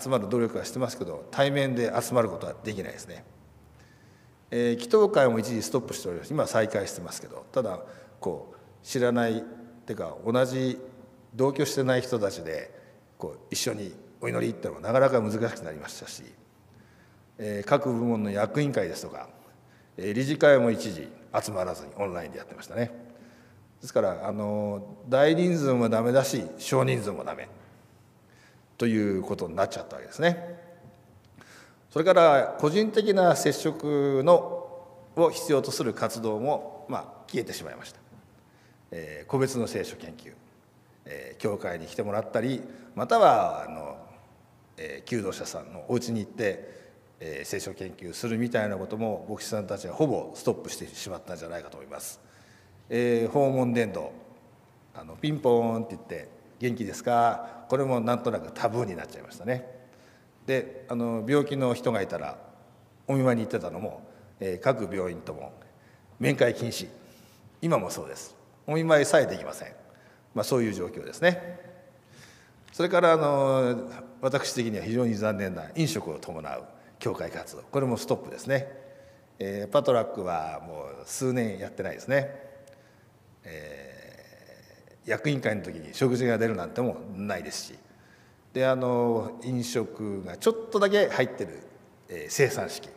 [0.00, 3.24] 集まる努力はしてますけど対面で集まることはできないですね、
[4.52, 6.30] えー、祈祷会も一時ストップしております。
[6.32, 7.80] 今再開してますけどただ
[8.20, 9.42] こう知らないっ
[9.86, 10.78] ていうか同じ
[11.34, 12.70] 同居してない人たちで
[13.18, 16.22] こう一緒にお祈りっていうのはなかなか難しくなりましたし、
[17.38, 19.30] えー、各部門の役員会ですとか、
[19.96, 21.08] えー、理事会も一時
[21.44, 23.10] 集まらずにオンラインでやってましたね。
[23.82, 27.48] ですからあの大人数もダメだし少人数もダメ。
[28.78, 30.58] ということになっちゃったわけですね。
[31.90, 34.62] それから個人的な接触の
[35.14, 38.00] を必要とする活動も、まあ、消えてしまいました、
[38.92, 40.32] えー、個別の聖書研究、
[41.04, 42.62] えー、教会に来てもらったり
[42.94, 43.98] またはあの、
[44.78, 46.82] えー、求道者さんのお家に行って
[47.24, 52.18] えー、聖書研究するみたいなことも牧師さんたちはほぼストップしてしまったんじゃないかと思います。
[52.94, 54.12] えー、訪問伝道。
[54.94, 56.28] あのピンポーンって言って
[56.60, 59.66] 「元気ですか?」これもなんとなくタブーになっちゃいましたね。
[60.44, 62.36] であの病気の人がいたら
[63.08, 64.02] お見舞いに行ってたのも、
[64.38, 65.54] えー、各病院とも
[66.20, 66.88] 面会禁止。
[67.62, 68.36] 今もそうです。
[68.66, 69.72] お見舞いさえできません、
[70.34, 71.58] まあ、そういう状況ですね。
[72.72, 73.90] それからあの
[74.20, 76.64] 私的には非常に残念な飲食を伴う
[76.98, 77.62] 教会活動。
[77.62, 78.68] これもストップですね、
[79.38, 82.51] えー、パトラックはもう数年やってないですね、
[83.44, 87.78] えー、役員会の時に食事が出るなんてもないですし。
[88.52, 91.62] であの飲食がちょっとだけ入ってる、
[92.08, 92.88] えー、生産式、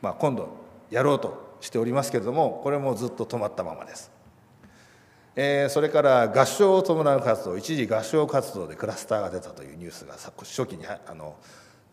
[0.00, 0.48] まあ、今度
[0.90, 4.12] やろうとしておりますけれどもこれもずっと止まったままです。
[5.38, 7.58] えー、それから合唱を伴う活動。
[7.58, 11.36] 一時合唱活動でクラスターが出たというニュースが初期にあの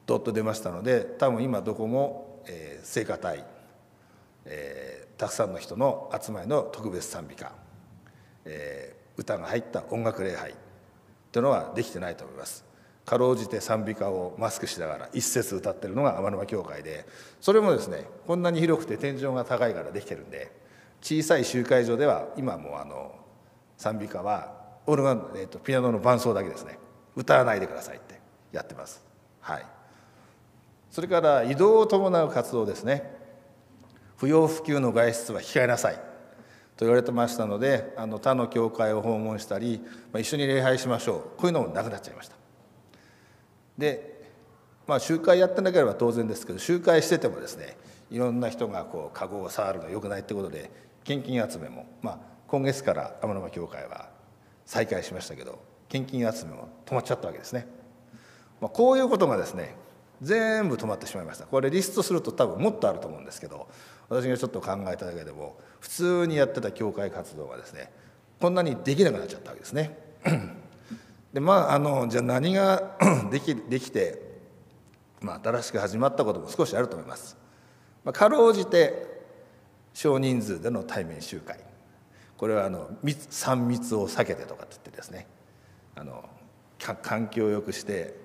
[0.06, 3.44] どっと出ましたので多分今どこも、えー、聖歌隊、
[4.46, 7.52] えー、たくさんの人の集まりの特別賛美歌、
[8.46, 10.54] えー、歌が入った音楽礼拝
[11.32, 12.66] というのはできてないと思います。
[13.06, 17.06] かろうじて賛美歌をマスクしながら一節歌ってるのが天沼教会で
[17.42, 20.52] それもですねこんなに広くて天井が高いからできてるんで
[21.02, 23.14] 小さい集会所では今もあの
[23.78, 24.54] 賛美歌は
[24.86, 26.80] オルガン、えーと、とピアノの伴奏だけですね
[27.18, 28.22] 歌わないでくださいって
[28.54, 29.04] やってます。
[29.42, 29.66] はい
[30.90, 33.12] それから移動を伴う活動ですね
[34.16, 36.00] 不要不急の外出は控えなさい
[36.76, 41.40] と言われてましたのであの他の教会を訪問したり、まあ、一緒に礼拝しましょう。
[41.40, 42.36] こういうのもなくなっちゃいました。
[43.78, 44.14] で
[44.86, 47.78] まあ集会やってなければ当然ですけど集会しててもですね
[48.12, 50.70] いろんな人がこう籠を触るのよくないってことで
[51.04, 54.10] 献金集めも、まあ、今月から天沼教会は
[54.66, 55.60] 再開しましたけど
[55.90, 57.68] 献金集めも止まっちゃったわけですね、
[58.62, 59.76] まあ、こういうことがですね
[60.22, 61.46] 全部止まってしまいました。
[61.46, 63.68] これリストすると多分もっとあると思うんですけど
[64.10, 67.92] 私がちょっと考えただけでも普通にやってた教会活動がですね
[68.40, 69.98] こんなにできなくなっちゃったわけですね。
[71.34, 72.96] でまああのじゃあ何が
[73.30, 74.22] できできて、
[75.20, 77.36] まあ、新しく始まったことも少しあると思います。
[78.06, 79.24] まあ、かろうじて
[79.94, 81.60] 少人数での対面集会
[82.38, 85.28] これはあの3密を避けてとかって言ってですね
[85.96, 86.24] あの
[86.80, 88.16] 環境を良くして、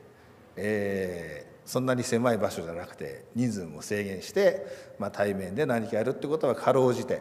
[0.56, 4.64] えそんなに狭い場所じゃなくて人数も制限して、
[4.98, 7.20] まあ、対面で何かやるってことはかろうじて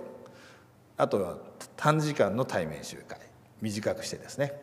[0.97, 1.37] あとは
[1.75, 3.19] 短時間の対面集会
[3.61, 4.59] 短くしてですね。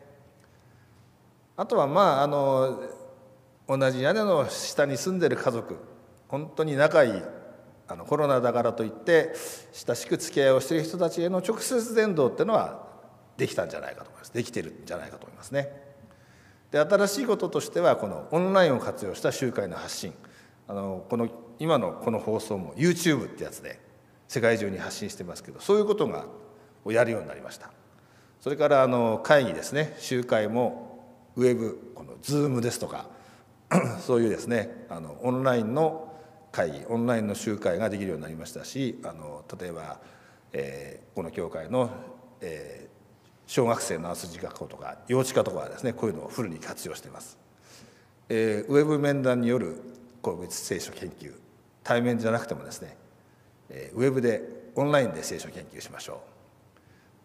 [1.57, 2.83] あとはまああの
[3.67, 5.77] 同じ屋根の下に住んでる家族
[6.27, 7.21] 本当に仲いい
[7.87, 9.33] あのコロナだからといって
[9.71, 12.83] 親しく付き合いをしている人たちへの直接伝道っていうのは
[13.37, 14.33] できたんじゃないかと思います。
[14.33, 15.69] できてるんじゃないかと思いますね。
[16.71, 20.13] で新しいこととしてはこのオンラインを活用した集会の発信。
[20.67, 21.29] あのこの
[21.59, 23.79] 今のこの放送も YouTube ってやつで
[24.27, 26.25] 世界中に発信してますけどそういうことが
[26.83, 27.71] をやるようになりました。
[28.41, 29.95] それからあの会議ですね。
[29.97, 31.03] 集会も
[31.35, 33.07] ウェブこの Zoom ですとか
[34.05, 34.85] そういうですね。
[34.89, 36.05] あのオンラインの
[36.55, 39.99] 会議オンラインの集会ができるようになりましたしあの例えば、
[40.53, 41.89] えー、この教会の、
[42.39, 47.37] えー、小学生のあすじ学校とか幼稚科とかはですねこういうのをフルに活用しています、
[48.29, 49.81] えー、ウェブ面談による
[50.21, 51.33] 個別聖書研究
[51.83, 52.95] 対面じゃなくてもですね、
[53.69, 54.41] えー、ウェブで
[54.75, 56.21] オンラインで聖書研究しましょ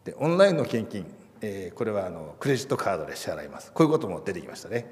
[0.05, 0.07] う。
[0.07, 1.07] でオンラインの献金、
[1.41, 3.73] えー、これはあのクレジットカードで支払います。
[3.73, 4.87] こういうことも出てきましたね。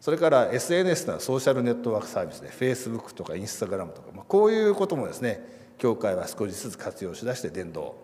[0.00, 5.44] それから SNS のソーシャルネットワークサービスで Facebook とか Instagram とか、まあ、こういうこともですね
[5.76, 7.96] 教会は少しずつ活用しだして伝道。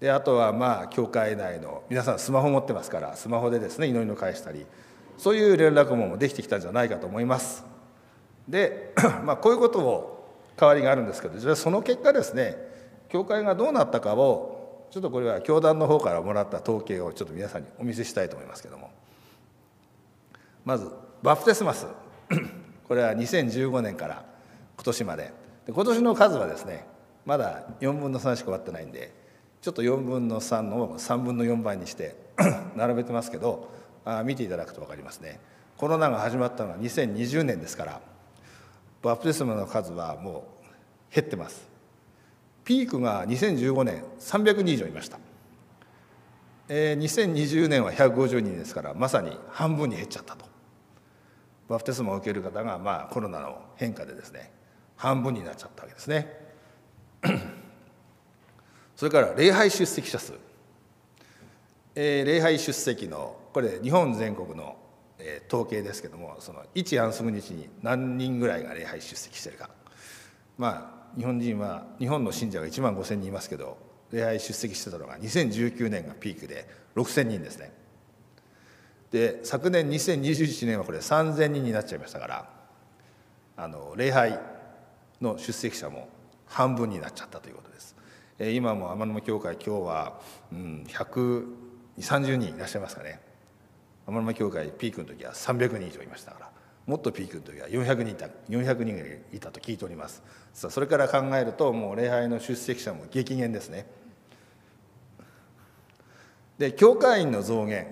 [0.00, 4.66] であとはまあ教会内の皆さんスマホ持ってますからスマホでですね祈りの返したり
[5.18, 7.64] そういう連絡網もできてきたんじゃないかと思います。
[8.48, 8.92] で、
[9.24, 10.15] まあ、こういうことを
[10.56, 12.56] 代わりがあるんですけどその結果ですね
[13.08, 18.90] 教会がどうなったかをちょっとこれは教団の方からもらった統計をちょっと皆さんにお見せしたいと思いますけども。
[20.64, 20.90] まず
[21.22, 21.86] バプテスマス。
[22.88, 24.24] これは2015年から
[24.76, 25.32] 今年まで。
[25.66, 26.86] で今年の数はですね
[27.24, 29.12] まだ4分の3しか終わってないんで
[29.60, 32.14] ちょっと4分の3の3分の4倍にして
[32.76, 33.68] 並べてますけど
[34.04, 35.40] あ見ていただくと分かりますね。
[35.76, 38.00] コロナが始まったのは2020年ですから
[39.02, 40.46] バプテスマの数はも
[41.10, 41.66] う減ってます。
[42.64, 45.20] ピークが2015年300人以上いました、
[46.68, 50.44] えー、2020年は150人ですからまさに半分に減っちゃったと。
[51.68, 54.52] バプテスマを受ける方がまあコロナの変化でですね
[54.96, 56.46] 半分になっちゃったわけですね。
[58.96, 60.32] それから礼拝出席者数、
[61.94, 64.76] えー、礼拝出席のこれ日本全国の、
[65.26, 69.68] えー、統計ですけどもその一安息日に何人ぐらいが礼拝出席してるか。
[70.56, 73.76] まあ日本人は日本の信者が1万5千人いますけど
[74.12, 77.72] 礼拝出席してたのが2019年がピークで6千人ですね。
[79.10, 82.50] で昨年2021年はこれ3,000人になっちゃいましたから
[83.56, 84.38] あの礼拝
[85.20, 86.08] の出席者も
[86.46, 87.96] 半分になっちゃったということです。
[88.38, 90.20] え今も天沼教会今日は、
[90.52, 93.25] うん、130人いらっしゃいますかね。
[94.06, 96.50] 天沼教会ピークの時は300人以上いましたから
[96.86, 100.22] もっとピークの時は400人いた400人がいたと聞いております。
[100.54, 103.86] さあそれから考えるともう礼拝の出席者も激減ですね。
[106.58, 107.88] で教会員の増減。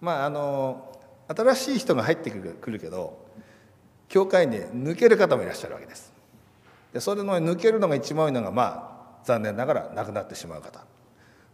[0.00, 0.98] まああの
[1.28, 3.26] 新しい人が入ってくるくるけど
[4.08, 6.10] 教会に抜ける方もいらっしゃるわけです。
[6.94, 10.80] でそれの抜けるのが一番多いのがまあ残念ながら亡くなってしまう方。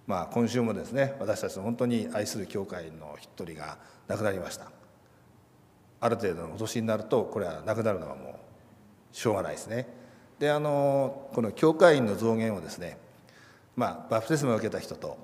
[0.07, 3.79] まあ今週もですね私たちの本当に愛する教会の一人が
[4.09, 4.71] 亡くなりました
[6.01, 8.39] ある程度のお年になるとこれは亡くなるのはも
[9.13, 9.87] うしょうがないですね
[10.39, 12.99] であのこの教会員の増減をですね
[13.77, 15.17] まあバプテスマを受けた人と、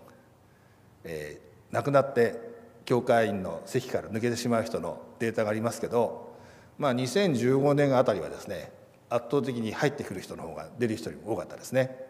[1.05, 2.51] えー、亡くなって
[2.85, 6.35] 教会員の席から抜けてしまう人のデータがありますけど、
[6.79, 8.73] まあ、2015年あたりはですね
[9.11, 12.10] 圧倒的に入ってくる人の方が出る人よりも多かったですね。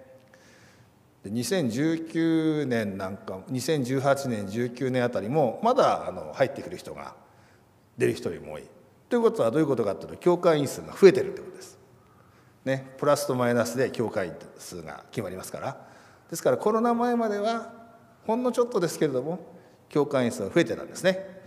[1.24, 7.14] で2019年なんか2018年19年あたりもまだあの入ってくる人が
[7.98, 8.64] 出る人よりも多い。
[9.08, 11.78] ということはどういうことかというと教会員数が増えてるということです。
[12.64, 15.86] ね、プラスとマイナスで教会員数が決まりますから
[16.28, 17.72] ですからコロナ前までは
[18.26, 19.40] ほんのちょっとですけれども
[19.88, 21.40] 教会員数が増えてたんですね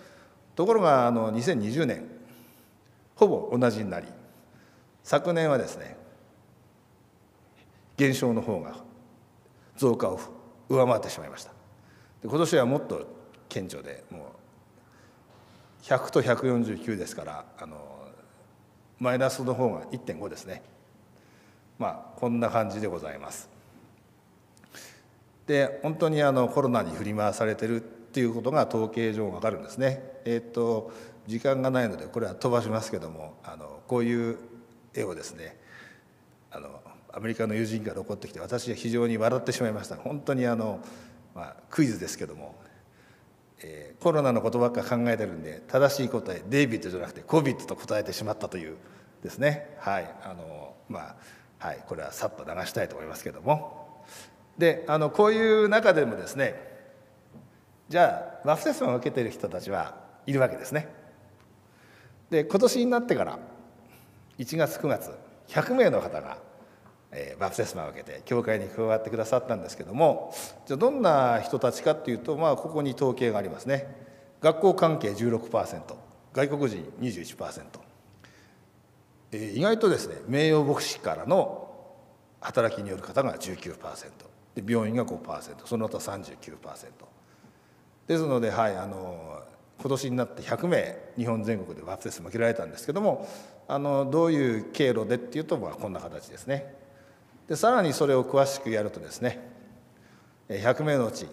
[0.56, 2.08] ところがあの2020年
[3.16, 4.08] ほぼ同じになり
[5.04, 5.98] 昨年はですね
[7.96, 8.76] 減少の方が
[9.84, 10.18] 増加を
[10.70, 11.52] 上回ってしまいました。
[12.22, 13.06] で今年はもっと
[13.50, 14.34] 顕著でも
[15.82, 18.08] う100と149ですからあの
[19.00, 20.64] マイナスの方が1.5ですね。
[21.78, 23.50] まあこんな感じでございます。
[25.48, 30.02] で本当にあのコロナに振り回されてるっていうことが統計上わかるんですね。
[30.24, 30.94] えっ、ー、と
[31.28, 34.38] 時間がないのでこれは飛ばしますけどもあのこういう
[34.94, 35.58] 絵をですね
[36.52, 36.83] あの
[37.16, 39.96] アメリカの友人から起こってきて私は非常に笑ってしまいました。
[39.96, 40.80] 本当にあの、
[41.36, 42.56] まあ、クイズですけども、
[43.62, 48.78] えー、コロナのことばっか考えてるんで正しい答えデイビッドじゃなくてコビットと答えてしまったという
[49.22, 49.76] ですね。
[49.78, 50.12] はい。
[50.24, 51.16] あのま
[51.60, 51.84] あはい。
[51.88, 54.04] これはさっと流したいと思いますけども。
[54.58, 56.56] であのこういう中でもですね
[57.90, 59.96] じゃあバプテスマを受けてる人たちは
[60.26, 60.88] いるわけですね。
[62.32, 63.38] で今年になってから
[64.40, 65.12] 1月9月
[65.48, 66.38] 100名の方が、
[67.14, 70.34] えー、バプテスマを受けて教会に加わってくださったんですけども
[70.66, 74.04] じゃあどんな人たちかっていうとまあここに統計がありますね。
[74.42, 75.82] 学校関係16%
[76.34, 77.64] 外国人21%、
[79.32, 81.70] えー、意外とですね名誉牧師からの
[82.42, 83.78] 働きによる方が19%
[84.56, 87.14] で病院が5%その他39%。
[88.08, 89.42] ですので、はい、あの
[89.80, 93.28] 今年になって100名日本全国でバプテスマ受けられたんですけども
[93.68, 96.83] あのどういう経路でっていうと、まあ、こんな形ですね。
[97.48, 99.52] でさらにそれを詳しくやるとですね
[100.50, 101.28] 100名のうち、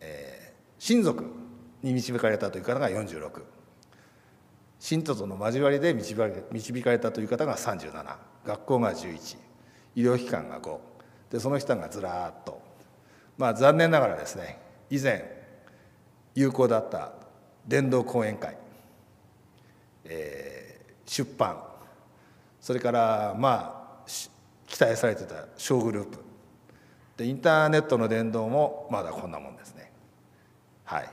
[0.00, 1.24] えー、親族
[1.82, 3.42] に導かれたという方が46
[4.78, 6.14] 信徒との交わりで導
[6.82, 9.36] かれたという方が37学校が11
[9.96, 10.78] 医療機関が5
[11.30, 12.62] でその人がずらっと。
[13.36, 14.58] まあ残念ながらですね
[14.90, 15.44] 以前
[16.34, 17.12] 有効だった
[17.66, 18.56] 伝道講演会、
[20.04, 21.62] えー、出版
[22.60, 24.10] それからまあ
[24.66, 26.18] 期待されてた小グループ。
[27.16, 29.92] でインターネットの伝道もまだこんなもんですね。
[30.84, 31.10] はい。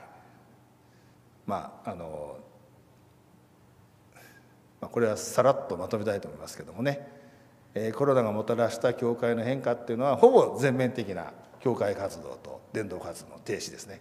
[1.46, 2.36] まああの
[4.80, 7.08] まあ、これはさらっとまとめたいと思いますけどもね、
[7.74, 14.00] えー、コロナがもたらした教会の変化っていうのはほぼ全面的な教会活動と伝道活動の停止ですね。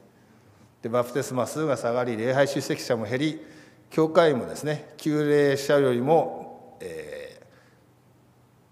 [0.81, 3.45] でバプテスマ数が下がり礼拝出席者も減り
[3.91, 7.20] 教会もですね旧礼者よりも、えー、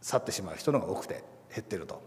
[0.10, 2.02] 去ってしまう人のが多くて減ってると。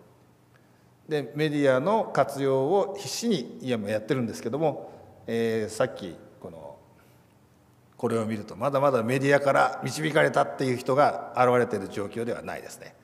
[1.09, 4.93] でメディアの活用を必死に今もやってるんですけども、
[5.27, 6.77] えー、さっきこの
[7.97, 12.95] これを見るとまだまだメディアから導かれたっていう人が現れてる状況ではないですね。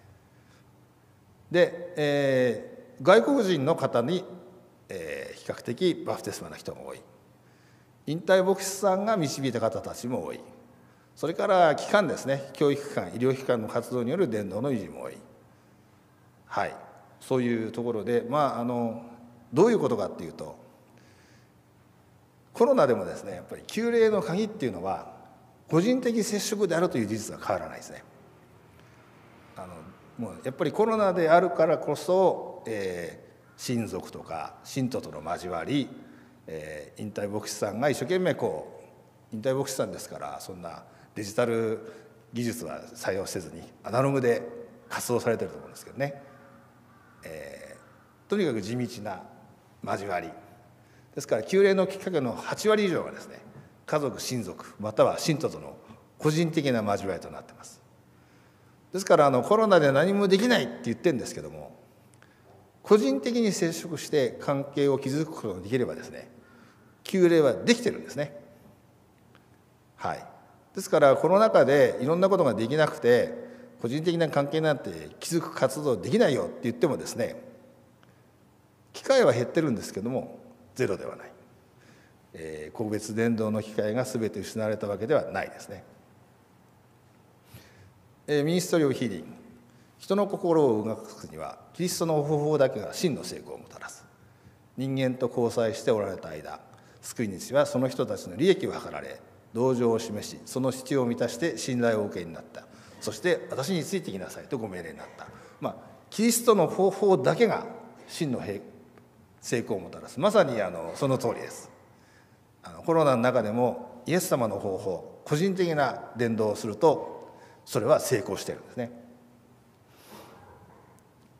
[1.50, 4.24] で、えー、外国人の方に、
[4.88, 7.00] えー、比較的バプテスマな人が多い。
[8.06, 10.40] 引退牧師さんが導いた方たちも多い。
[11.18, 12.48] それから機関ですね。
[12.52, 15.16] 教育機関医療機関の活動による伝道の維持も多い。
[16.46, 16.74] はい。
[17.18, 19.02] そういうところでまああの
[19.52, 20.56] どういうことかっていうと
[22.52, 25.12] コロナでもですねやっぱり急霊の鍵っていうのは
[25.68, 28.04] 個人的接触であるという事実は変わらないですね。
[29.56, 29.74] あの
[30.24, 35.88] もうやっぱりコロナであるからこそ、えー、親族とか信徒との交わり、
[36.46, 38.84] えー、引退牧師さんが一生懸命こ
[39.32, 40.84] う引退牧師さんですからそんな
[41.18, 41.80] デジタル
[42.32, 44.40] 技術は採用せずにアナログで
[44.88, 46.22] 活動されてると思うんですけどね。
[47.24, 49.24] えー、とにかく地道な
[49.84, 50.28] 交わり。
[51.16, 53.40] ですから旧礼のきっかけの8割以上がですね
[53.84, 55.76] 家族親族または信徒との
[56.18, 57.82] 個人的な交わりとなってます。
[58.92, 61.76] ですからあのコロナで何もできないって言ってるんですけども
[62.84, 66.30] 個人的に接触して関係を築くことができればですね
[67.02, 68.40] 旧礼はできてるんですね。
[69.96, 70.37] はい。
[70.78, 73.34] ですからコロナ禍でいろんなことができなくて
[73.82, 77.42] 個人的な関係なんて築く活動できないよって言ってもですね
[78.92, 80.38] 機会は減ってるんですけども
[80.76, 81.32] ゼロではない、
[82.34, 85.82] えー、個別伝道の機会が全て失われたわけではないですね、
[88.28, 89.26] えー、ミニストリ・オ・ヒーリング
[89.98, 94.04] 人の心を動かすにはキリストの方法だけが真の成功をもたらす。
[94.76, 96.60] 人間と交際しておられた間
[97.02, 99.20] 救い主はその人たちの利益を図られ
[99.54, 102.66] 同情を示しその必要を満たして信頼を受けになった。
[103.00, 105.28] そして私についてきなさいとご命令になった、
[105.60, 105.76] まあ、
[106.10, 107.64] キリストの方法だけが
[108.08, 108.42] 真の
[109.40, 110.18] 成功をもたらす。
[110.18, 111.70] まさにあのその通りです。
[112.62, 118.90] あのコロナの中でもイエス様の方法個人的な伝道をするとそれは成功してるんですね、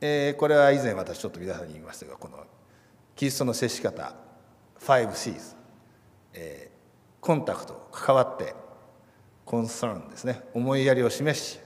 [0.02, 2.44] えー、これは以前私ちょっと皆さんに言いましたがこの
[3.16, 4.14] キリストの接し方
[4.80, 5.56] 5Cs、
[6.34, 6.67] えー、
[7.20, 8.54] contact 関わって
[9.44, 10.42] concern ですね。
[10.54, 11.58] 思いやりを示し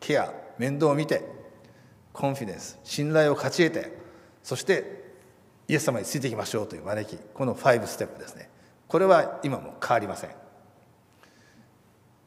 [0.00, 1.22] ケア面倒を見て
[2.12, 3.98] confidence 信頼を勝ち得て
[4.42, 5.00] そして
[5.68, 8.50] イエス様についていきましょうという招きこの5ステップですね。
[8.88, 10.30] これは今も変わりません、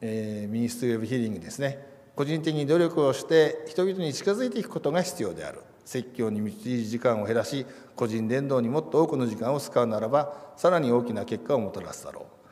[0.00, 1.86] えー、 Ministry of Healing ですね。
[2.16, 5.62] 個人的に努力をして人々に近づいていくことが必要である。
[5.84, 12.43] 説教に用いる時間を減らし個人伝道にもっと多くの時間を使うならばさらに大きな結果をもたらすだろう。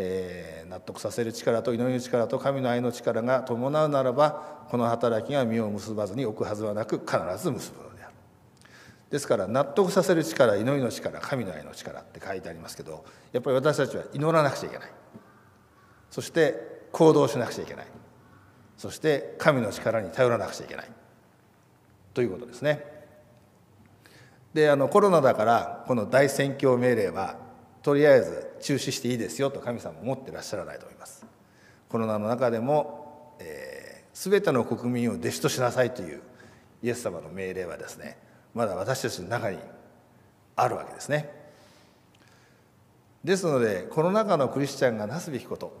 [0.00, 8.14] えー、納得させる力と祈りの力と神の愛の力が伴うならばこの働きが実を結ばずに置くはずはなく必ず結ぶのである。
[9.10, 14.90] ですから納得させる力祈りの力神の愛の力って書いてありますけどやっぱり私たちは祈らなくちゃいけない。
[16.10, 17.86] そして行動しなくちゃいけない。
[18.76, 20.90] そして神の力に頼らなくちゃいけない。
[22.14, 22.84] ということですね。
[24.54, 27.47] であのコロナだからこの大宣教命令は
[27.88, 31.24] とりあえず中止していいですよと神様も思ってらっしゃらないと思います。
[31.88, 36.20] コロナの中でも、えー、全ての国民を弟子としなさいという
[36.82, 38.18] イエス様の命令はですね
[38.52, 39.56] まだ私たちの中に
[40.54, 41.30] あるわけですね。
[43.24, 45.72] ですのでこの中のクリスチャンがなすべきこと。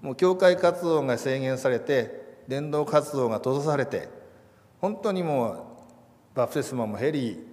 [0.00, 4.08] もう教会活動が制限されて伝道活動が閉ざされて
[4.80, 7.44] 本当にもうバプテスマも減り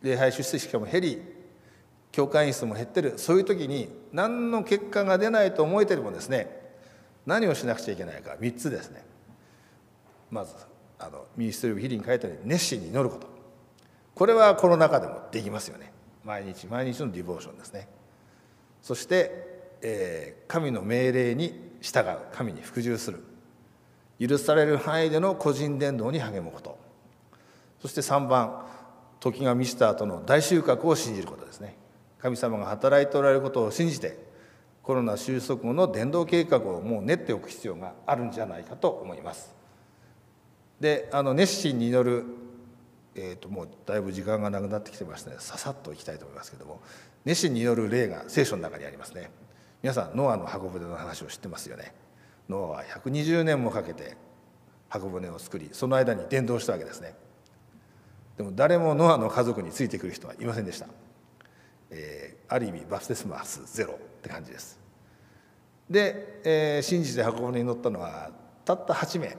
[0.00, 1.37] 礼拝出席者も減り
[2.12, 3.14] 教会員数も減ってる。
[3.18, 6.58] そういう時に何の結果が出ないと思えてもですね。
[7.26, 8.36] 何をしなくちゃいけないか。
[8.40, 9.04] 3つですね。
[10.30, 10.54] まず
[10.98, 13.26] あのミニストリー・ブ・ヒリング書いたように熱心に祈ること。
[14.14, 15.92] これはコロナ禍でもできますよね。
[16.24, 17.88] 毎日毎日のディボーションですね。
[18.82, 22.18] そして、えー、神の命令に従う。
[22.32, 23.22] 神に服従する。
[24.18, 26.78] 許される範囲での個人伝道に励むこと。
[27.80, 28.66] そして3番
[29.20, 31.76] 時が満ちた後の大収穫を信じることですね。
[32.18, 34.18] 神様が働いておられることを信じて
[34.82, 39.54] コロナ収束後の伝道計画をもう練っておく必要があるんじゃないかと思います。
[40.80, 42.24] であの熱心に祈る、
[43.14, 46.80] えーと、もうだいぶ時間がなくなってきてましたのでささっといきたいと思いますけども
[47.24, 49.30] 熱心に祈る例が聖書の中にありますね。
[49.82, 51.92] 皆さんノアの箱舟の話を知ってますよね。
[52.48, 54.16] ノアは120年もかけて
[54.88, 57.14] 箱舟を作りその間に伝道したわけですね
[58.36, 60.86] でも誰もノアの家族についてくる人はいませんでした、
[61.90, 64.78] えー、ある意味バプテスマスゼロって感じです。
[65.88, 68.30] で、えー、信じて箱舟に乗ったのは
[68.64, 69.36] たった8名。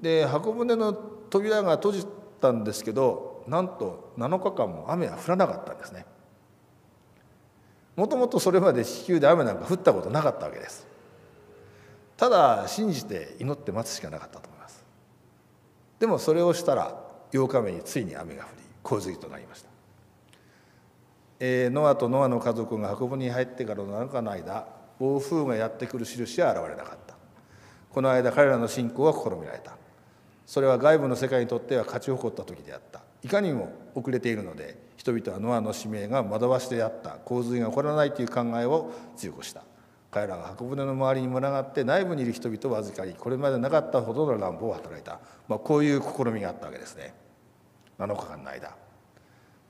[0.00, 2.06] で箱舟の扉が閉じ
[2.40, 6.04] たんですけどなんと7日間も雨は降らなかったんですね。
[7.96, 10.86] もともとそれまで地球で雨なんか降ったことなかったわけです。
[12.16, 14.84] ただ信じて祈って待つしかなかったと思います。
[15.98, 19.68] でもそれをしたら8日目についに雨が降り洪水となりました、
[21.38, 24.66] えー、ノアとノアの家族が箱舟に入ってからの7日の間
[24.98, 27.14] 暴風がやってくる印は現れなかった。
[27.90, 29.76] この間彼らの信仰は試みられた。
[30.46, 33.00] それは外部の世界にとっては勝ち誇った時であった。
[33.22, 37.10] いかにも遅れているので人々はノアの使命が惑わしであった。
[37.24, 39.62] 洪水が起こらないという考えを強くした。
[40.10, 47.12] 彼らが箱舟の周りに群がって内部にいる人々を預かりこれまでなかったほどの乱暴を働いた、まあ、こういう試みがあったわけですね。
[47.98, 48.74] 7日間の間。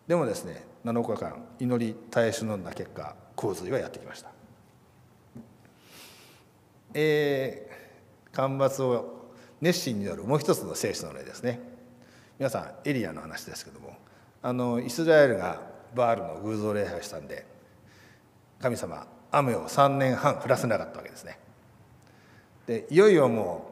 [0.06, 4.30] でもですね7日間祈り耐え忍んだ結果洪水はやってきました。
[6.94, 11.60] えー、干ばつを熱心によるもう一つの聖書の例ですね。
[12.38, 13.96] 皆さんエリアの話ですけども
[14.42, 15.60] あのイスラエルが
[15.96, 17.44] バールの偶像礼拝したんで
[18.60, 21.36] 神様雨を3年半降らせなかったわけですね。
[22.68, 23.70] でいよいよも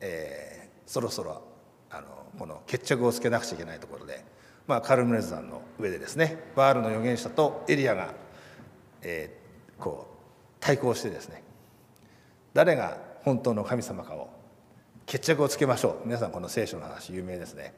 [0.00, 1.40] う、えー、そろそろ
[1.88, 4.24] あのこの決着をつけなくちゃいけないところで、
[4.66, 8.14] まあ、カルメル山の上でですねバールの預言者とエリアが、
[9.02, 10.12] えー、こう
[10.60, 11.42] 対抗してですね
[12.54, 14.28] 誰が本当の神様かを
[15.06, 16.06] 決着をつけましょう。
[16.06, 17.74] 皆さんこの聖書の話有名ですね。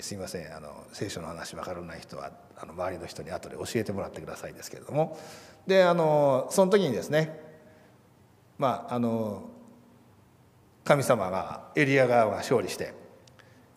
[0.00, 0.54] すいません。
[0.54, 5.18] あの聖書の話分からない人はあの周りの人に後で教えてもらってくださいですけれども。
[5.66, 7.40] であのその時にですね
[8.58, 9.48] まああの
[10.84, 12.94] 神様がエリア側が勝利して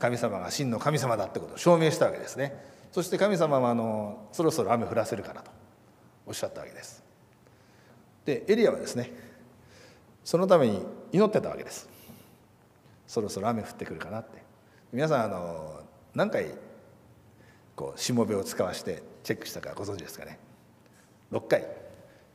[0.01, 2.57] 神様が真の神様だってことを証明したわけですね。
[2.91, 5.51] そして神様はあのそろそろ雨降らせるからと
[6.25, 7.03] おっしゃったわけです。
[8.25, 9.13] でエリアはですね
[10.23, 11.87] そのために祈ってたわけです。
[13.05, 14.41] そろそろ雨降ってくるかなって。
[14.91, 15.81] 皆さんあの
[16.15, 16.47] 何回
[17.75, 20.39] こうしもべを使わしてチェックしたかご存知ですかね。
[21.31, 21.67] 6回。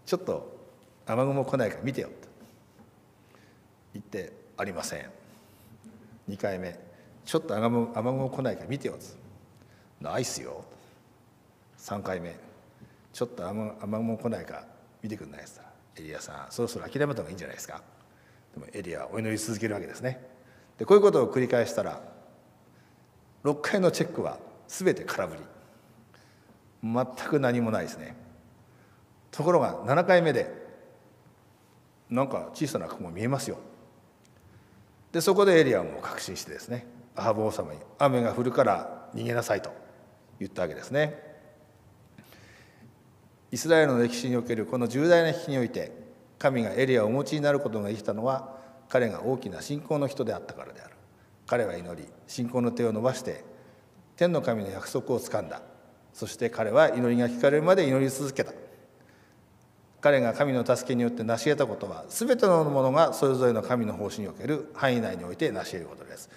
[0.06, 0.56] ちょっと
[1.04, 2.14] 雨雲来ないか見てよと
[3.92, 5.10] 言ってありません。
[6.28, 6.78] 2回目。
[7.26, 8.94] ちょっと雨雲来ないか見てよ
[10.00, 10.64] ナイスよ。
[11.78, 12.36] 3回目。
[13.12, 14.64] ちょっと雨雨雲来ないか
[15.02, 15.60] 見てくんないです
[15.96, 17.82] エリアさんそろそろ諦めた方がいいんじゃないですか。
[18.54, 20.20] でもエリアはお祈り続けるわけですね。
[20.78, 22.00] でこういうことを繰り返したら
[23.44, 25.40] 6回のチェックは全て空振り。
[26.82, 28.14] 全く何もないですね。
[29.32, 30.52] ところが7回目で
[32.08, 33.58] なんか小さな雲見えますよ。
[35.10, 36.86] でそこでエリアも確信してですね。
[37.16, 39.70] アハブ王様に「雨が降るから逃げなさい」と
[40.38, 41.24] 言ったわけですね。
[43.50, 45.92] イスラエルの歴史におけるこの重大な危機において
[46.38, 48.56] 神がエリアをお持ちになることができたのは
[48.88, 50.94] 彼が大きな信仰の人であったからである。
[51.46, 53.44] 彼は祈り信仰の手を伸ばして
[54.16, 55.62] 天の神の約束をつかんだ。
[56.12, 58.52] そして彼は祈りが聞かれるまで祈り続けた。
[60.00, 66.30] 彼が神の助けによって成し得たことは全てのものがそれぞれの神の方針における範囲内において成し得ることです。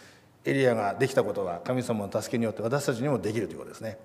[0.45, 3.97] エリアができたことは神様の助けによって私たちにもできるということですね。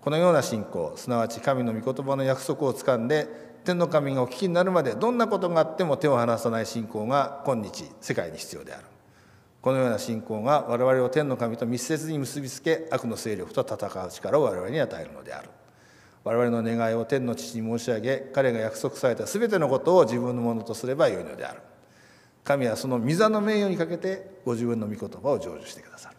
[0.00, 3.28] このような信仰すなわち神の御言葉の約束をつかんで
[3.64, 8.84] 天の神がお聞きになるまでどんなことがあっても手を離さない信仰が今日世界に必要である。
[9.60, 15.50] このような信仰が我々を天の神と密接に結びつけ悪の勢力と戦う力を我々に与えるのである。
[16.24, 21.60] 我々の願いを天の父に申し上げ彼が約束された全てのことを自分のものとすればよいのである。
[22.44, 26.16] 神はその御座の名誉にかけてご自分の御言葉を成就してくださる。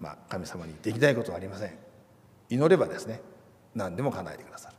[0.00, 1.72] まあ神様にできないことはありません。
[2.50, 3.20] 祈ればですね
[3.74, 4.74] 何でも叶えてくださる。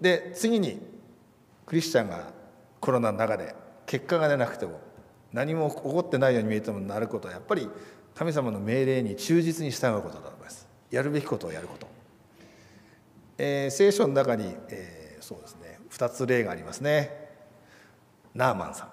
[0.00, 0.80] で次に
[1.66, 2.32] クリスチャンが
[2.80, 3.54] コロナの中で
[3.86, 4.80] 結果が出なくても
[5.32, 7.68] 何も起こってないように見えてもなることはやっぱり
[8.14, 10.68] 神様の命令に忠実に従うことだと思います。
[10.90, 11.88] やるべきことをやること、
[13.38, 17.23] えー、聖書の中に、えー、そうですね2つ例がありますね。
[18.34, 18.88] ナーマンさん。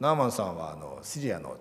[0.00, 1.56] ナーマンさんはあのシリアの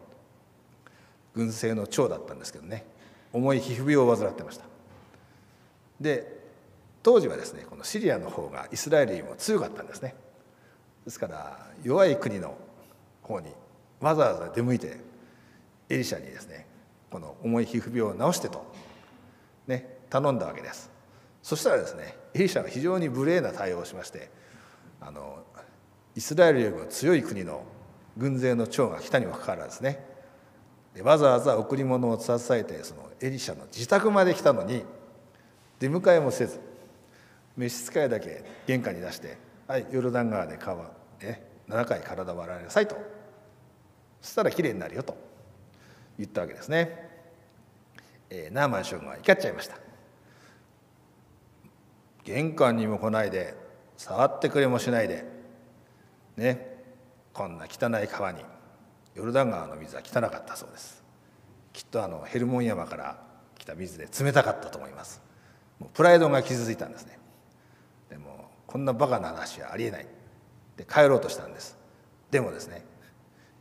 [1.36, 2.86] 軍政の長だったんですけどね。
[3.34, 4.66] 重い皮膚病を患ってました。
[6.00, 6.39] で
[7.04, 10.16] 当時はですねこのシリアの方がイスラエルよりも強かったんですね。
[11.06, 12.58] ですから弱い国の
[13.22, 13.50] 方に
[14.00, 14.97] わざわざ出向いて
[15.89, 16.66] エリシャにですね
[17.12, 18.66] この重い皮膚病を治してと、
[19.68, 20.89] ね、頼んだわけです。
[21.43, 24.30] そしたらですねエリシャが非常に無礼な対応をしまして
[25.02, 25.43] あの
[26.20, 27.64] イスラエルよりも強い国の
[28.18, 30.04] 軍勢の長が来たにもかかわらずね
[31.02, 34.84] わざわざ贈り物を携えてそのエリシャの自宅まで来たのに
[35.80, 36.60] 出迎えもせず
[37.56, 40.92] 召使いだけ玄関に出して「はいヨルダン川で川、
[41.22, 42.98] ね、7回体を洗いなさい」と。
[44.22, 45.16] そしたらきれいになるよと
[46.18, 47.10] 言ったわけですね、
[48.30, 49.78] えー、ナーマン将軍は怒っちゃいました。
[52.26, 53.56] 玄関にも来ないで
[53.96, 55.39] 触ってくれもしないで
[56.40, 56.84] ね。
[57.34, 58.44] こんな汚い川に
[59.16, 61.04] ヨルダン川の水は汚かったそうです。
[61.72, 63.22] きっとあのヘルモン山から
[63.58, 65.22] 来た水で冷たかったと思います。
[65.80, 67.20] もうプライドが傷ついたんですね。
[68.10, 70.08] でもこんなバカな話はありえない。
[70.76, 71.78] で帰ろうとしたんです。
[72.32, 72.84] でもですね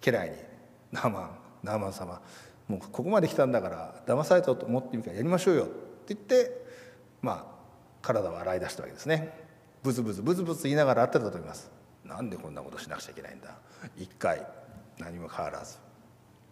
[0.01, 0.37] 家来に
[0.93, 1.31] 「ナーマン
[1.63, 2.21] ナーマン様
[2.69, 5.67] もうここまで来たんだから騙されたと思ってみるからやりましょうよ」っ
[6.07, 6.65] て言って
[7.21, 7.45] まあ
[8.03, 9.47] 体を洗い出したわけですね。
[9.83, 11.71] ブツブツブツブツ言いながら会ってたと思います。
[12.09, 13.57] なんでこんなことしなくちゃいけないんだ
[13.99, 14.47] ？1回
[14.99, 15.79] 何も変わらず。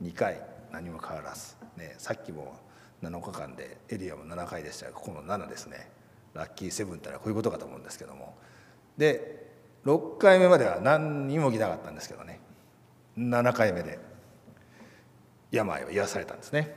[0.03, 0.41] 2回
[0.71, 2.55] 何も変わらず、ね、さっきも
[3.03, 5.91] 7日間でエリアも7回でしたがここの7ですね。
[6.35, 8.35] ラッキーセブンってのはこういうことかと思うんですけども。
[8.97, 9.47] で
[9.85, 12.41] 6回目までは何にも起きなかったんですけどね。
[13.17, 13.99] 7回目で
[15.51, 16.77] 病を癒されたんですね、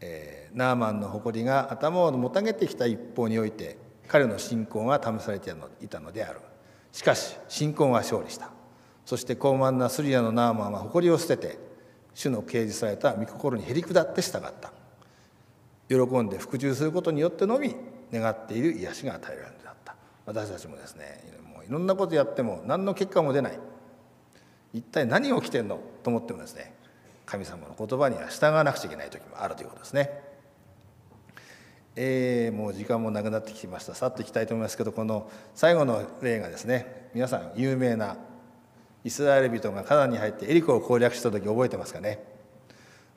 [0.00, 3.76] えー、ナーマンの誇りが頭をもたげてきた一方において
[4.08, 5.52] 彼の信仰が試されて
[5.82, 6.40] いたのである。
[6.90, 8.50] しかし信仰が勝利した。
[9.04, 11.58] そして高慢なスリアのナーマンは誇りを捨てて
[12.14, 14.72] 主の掲示された御心にへり下って従った。
[15.88, 17.74] 喜んで服従することによってのみ
[18.12, 19.94] 願っている癒しが与えられるのであった。
[20.26, 21.22] 私たちもですね
[21.54, 23.58] もういろんなことやっても何の結果も出ない。
[24.74, 25.80] 一体何が起きてんの？
[26.02, 26.74] と思ってもですね
[27.24, 30.27] 神様の言葉には従わなくちゃいけない時もあるということですね。
[32.00, 33.92] えー、もう時間もなくなってきました。
[33.92, 38.16] さっといきたいと思いますけどこの最後の例がですね皆さん有名な
[39.02, 42.20] イスラエル人がカナンに入ってエリコを攻略した時覚えてますかね？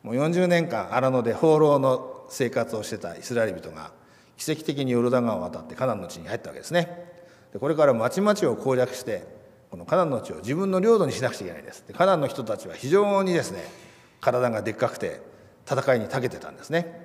[0.02, 3.92] もう40年間荒野で放浪の生活をしてたイスラエル人が
[4.36, 7.06] 奇跡的にヨルダン川を渡ってカナンの地に入ったわけですね。
[7.54, 9.28] でこれから町々を攻略して
[9.70, 11.84] このカナンの地を自分の領土にしなくちゃいけないです。
[11.88, 13.64] でカナンの人たちは非常にですね
[14.22, 15.22] 体がでっかくて
[15.70, 17.01] 戦いに長けてたんですね。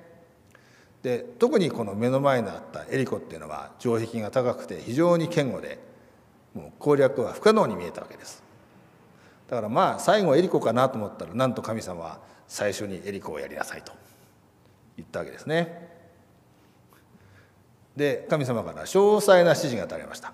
[1.03, 5.79] で特にこの目の前にあったエリコっていうのは城壁が高くて非常に堅固で
[6.53, 8.43] もう攻略は不可能に見えたわけです。
[9.47, 13.93] だからまあ最後エリコかなと思ったらなんと神様は最初にエリコをやりなさいと
[14.97, 15.87] 言ったわけですね。
[17.95, 20.33] で神様から詳細な指示が与えられました。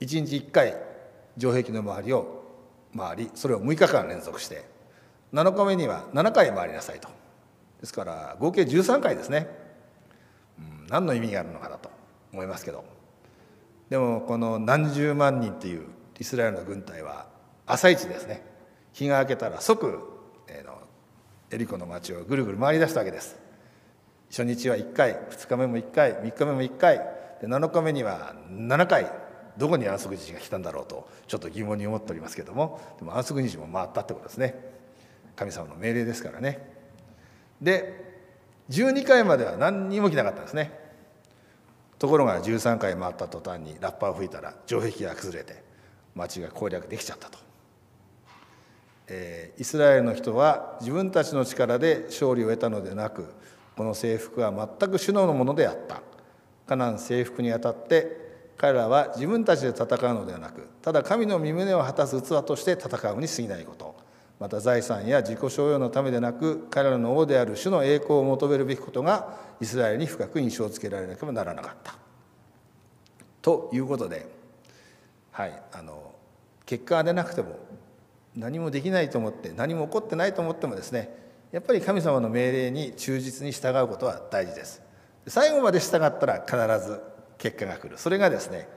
[0.00, 0.76] 1日1回
[1.38, 2.44] 城壁の周りを
[2.96, 4.64] 回りそれを6日間連続して
[5.32, 7.08] 7日目には7回回りなさいと。
[7.86, 9.46] ですから合計13回ですね、
[10.58, 11.88] うん、何の意味があるのかなと
[12.32, 12.84] 思いますけど。
[13.88, 15.86] でもこの何十万人っていう
[16.18, 17.28] イスラエルの軍隊は
[17.64, 18.42] 朝一ですね。
[18.92, 20.00] 日が明けたら即、
[20.48, 20.80] えー、の
[21.52, 23.38] エリコの町をぐるぐる回り出したわけです。
[24.30, 26.96] 初日は1回2日目も1回3日目も1回
[27.40, 29.08] で7日目には7回
[29.56, 32.80] どこに安息日が来たんだろうとちょっと疑問に思っておりますけども。
[32.98, 34.56] でも安息日も回ったってことですね。
[35.36, 36.75] 神様の命令ですからね。
[37.60, 38.04] で
[38.70, 40.78] 12回までは何にも来なかったんですね。
[41.98, 45.62] ところが13回回った途端にラッパを吹いたら城壁が崩れて
[46.14, 47.38] 町が攻略できちゃったと、
[49.08, 53.32] えー、イスラエルの人は自分たちの力で勝利を得たのでなく
[53.76, 56.02] この征服は全く主のものであった。
[56.66, 58.26] カナン征服にあたって
[58.56, 64.05] 彼らは自分たちで戦うのではなくただ神の身旨を果たす器として戦うに過ぎないこと。
[64.38, 71.94] また財産や自己所有のためでなく彼らの王である主の栄光を求めるべきことがイスラエルに深く印象をつけられなければならなかった。
[73.40, 74.26] ということで、
[75.32, 76.12] はい、あの
[76.66, 77.58] 結果が出なくても
[78.34, 81.16] 何もできないと思って何も起こってないと思ってもですね
[81.52, 84.82] やっぱり神様の命令に忠実に従うことは大事です。
[85.28, 87.00] 最後まで従ったら必ず
[87.38, 88.68] 結果が来るそれがですね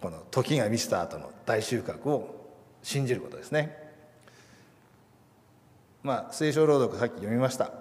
[0.00, 3.87] この時が満ちた後の大収穫を信じることですね。
[6.02, 7.72] まあ、聖書朗読さっき読みました。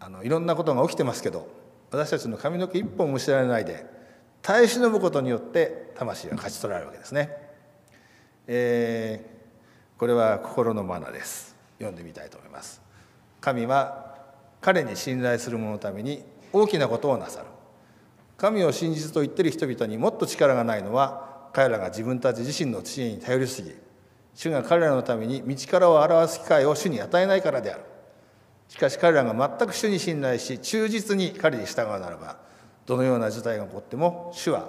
[0.00, 1.48] あのいろんなことが起きてますけど
[1.90, 3.86] 私たちの髪の毛一本むしられないで
[4.42, 7.30] 耐え忍ぶことによって魂は勝ち取られるわけですね、
[8.46, 11.56] えー、これは心のマナです。
[11.78, 12.80] 読んでみたいと思います。
[13.40, 14.16] 神は
[14.60, 17.46] 彼に信頼する者のために大きなことをなさる。
[18.36, 23.74] 神を真実と言ってる人々にもっと力がないのは彼らが自分たち自身の知恵に頼りすぎ
[24.36, 27.80] 主が彼らのために道からを表す機会を主に与えないからである。
[28.68, 32.36] しかし彼らが全く主に信頼し忠実に彼に従うならば
[32.84, 34.68] どのような事態が起こっても主は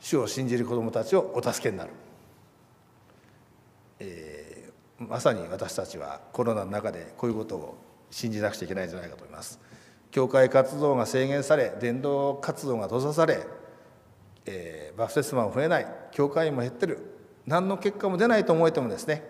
[0.00, 1.90] 主を信じる子どもたちをお助けになる、
[3.98, 7.76] えー、まさに私たちはコロナの中でこういうことを
[8.10, 9.60] 信じなくちゃいけないんじゃないかと思います。
[10.12, 13.44] 教会活動が制限され伝道活動が閉ざされ、
[14.46, 17.13] えー、バプテスマも増えない教会員も減ってる。
[17.46, 19.22] 何の結果も出ないと思えてもですね、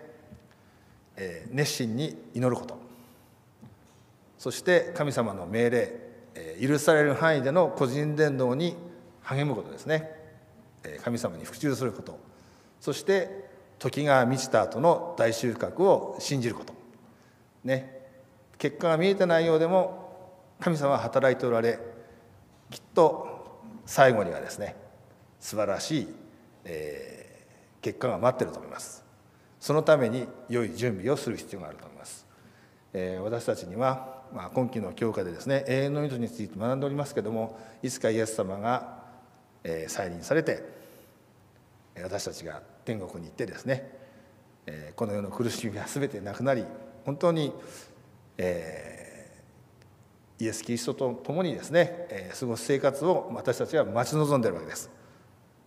[1.17, 2.79] えー、熱心に祈ること。
[4.39, 6.01] そして神様の命令、
[6.35, 8.77] えー、許される範囲での個人伝道に
[9.23, 10.11] 励むことですね、
[10.83, 12.19] えー、神様に服従すること。
[12.81, 13.49] そして
[13.79, 16.75] 時が満ちた後の大収穫を信じること。
[17.65, 17.95] ね。
[18.59, 20.05] 結果が見えてないようでも
[20.61, 21.79] 神様は働いておられ
[22.71, 24.77] きっと最後にはですね
[25.41, 26.15] 素晴らしい、
[26.65, 27.24] えー、
[27.85, 29.05] 結果が待ってると思います
[29.61, 32.27] そのために良い準備をする必要があると思います、
[32.95, 39.03] えー、私たちには、まあ、今期の教科でですね永遠の命について学んでおりますけどもいつかイエス様が、
[39.63, 40.65] えー、再臨されて
[42.03, 43.93] 私たちが天国に行ってですね、
[44.67, 46.65] えー、この世の苦しみは全てなくなり
[47.05, 47.53] 本当に、
[48.39, 49.05] えー
[50.41, 54.91] イエス・キリストと共にですね、えー、過ごす生活を私たちは待ち望んでいるわけです。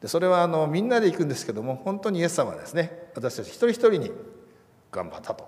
[0.02, 4.12] でそれはあのみんなで行くんですけども本当にイエス様はですね私たち一人一人に
[4.92, 5.48] 頑張ったと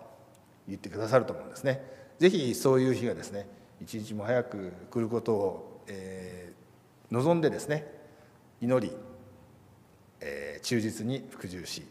[0.68, 1.84] 言ってくださると思うんですね。
[2.20, 3.47] ぜひそういう日がですね
[3.82, 7.88] 一日も早く来ることを、えー、望んでですね
[8.62, 8.93] 祈り、
[10.20, 11.84] えー、忠実に服従し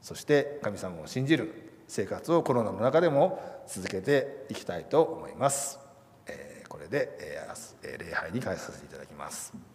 [0.00, 5.80] そして神様を信じる生活をコロナの中でも続けていきたいと思います
[6.26, 6.62] え。
[6.68, 9.73] これで、えー、礼拝に返させていただきます。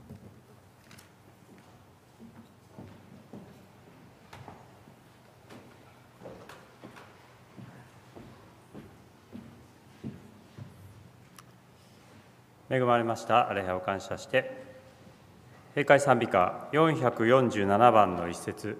[12.70, 13.52] 恵まれました。
[13.54, 14.64] 礼拝を感謝して。
[15.76, 18.78] 閉会賛美歌447番の一節。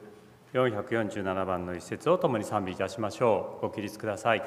[0.54, 3.62] 447番の一節を共に賛美いたしましょう。
[3.62, 4.44] ご起立ください。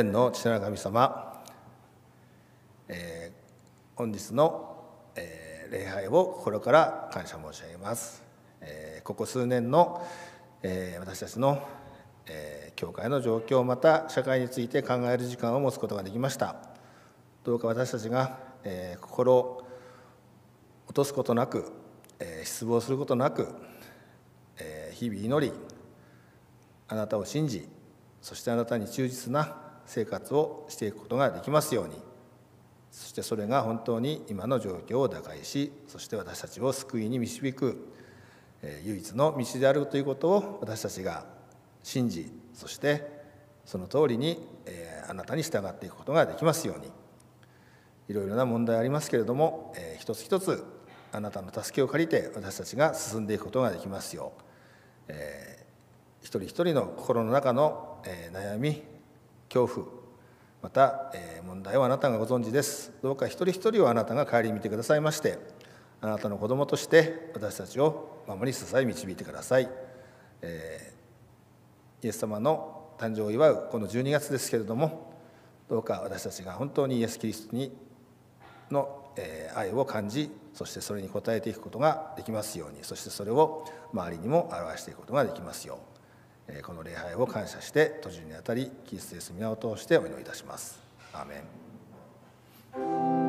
[0.00, 1.42] 天の父なる神様、
[2.88, 4.78] えー、本日の、
[5.14, 8.22] えー、礼拝を心から感謝申し上げます、
[8.62, 10.02] えー、ここ数年の、
[10.62, 11.62] え私たちの、
[12.26, 16.56] え教会の状況また社会について考える時間を持つことができました。
[17.44, 19.66] どうか私たちが、え心を
[20.86, 21.70] 落とすことなく、
[22.18, 23.48] え失望することなく、
[24.56, 25.52] え日々祈り
[26.88, 27.68] あなたを信じ
[28.22, 32.00] そしてあなたに忠実な生活をしていくことができますように。
[32.92, 37.88] そしてそれが本当に今の状況を打開しそして私たちを救いに導く
[38.84, 41.24] 唯一の道であるということを私たちが
[41.84, 43.06] 信じそして
[43.64, 44.44] その通りに
[45.08, 46.90] あなたに従っていくことができますように。
[48.08, 50.64] いろいろな問題ありますけれども一つ一つ
[51.12, 54.32] あなたの助けを借りて私たちが進んでいくことができますよ
[55.08, 55.12] う、
[56.22, 58.82] 一人一人の心の中の悩み
[59.52, 59.86] 恐怖。
[60.62, 62.92] また、えー問題はあなたがご存知です。
[63.02, 65.38] どうか一人一人をあなたが顧みてくださいまして
[66.00, 69.68] あなたの子供として私たちを守り支え導いてください、
[70.42, 71.00] えー
[72.06, 75.12] イエス様の誕生を祝うこの12月ですけれども
[75.68, 77.76] どうか私たちが本当にイエス・キリストに
[78.70, 85.89] のえー愛を感じそしてそれに応えていくことができますようにそしてそれを周りにも表していくことができますよう
[86.62, 90.80] この礼拝を感謝して途中にあたりキリストイエス皆を通してお祈りいたします。
[91.12, 91.36] アーメ
[93.16, 93.19] ン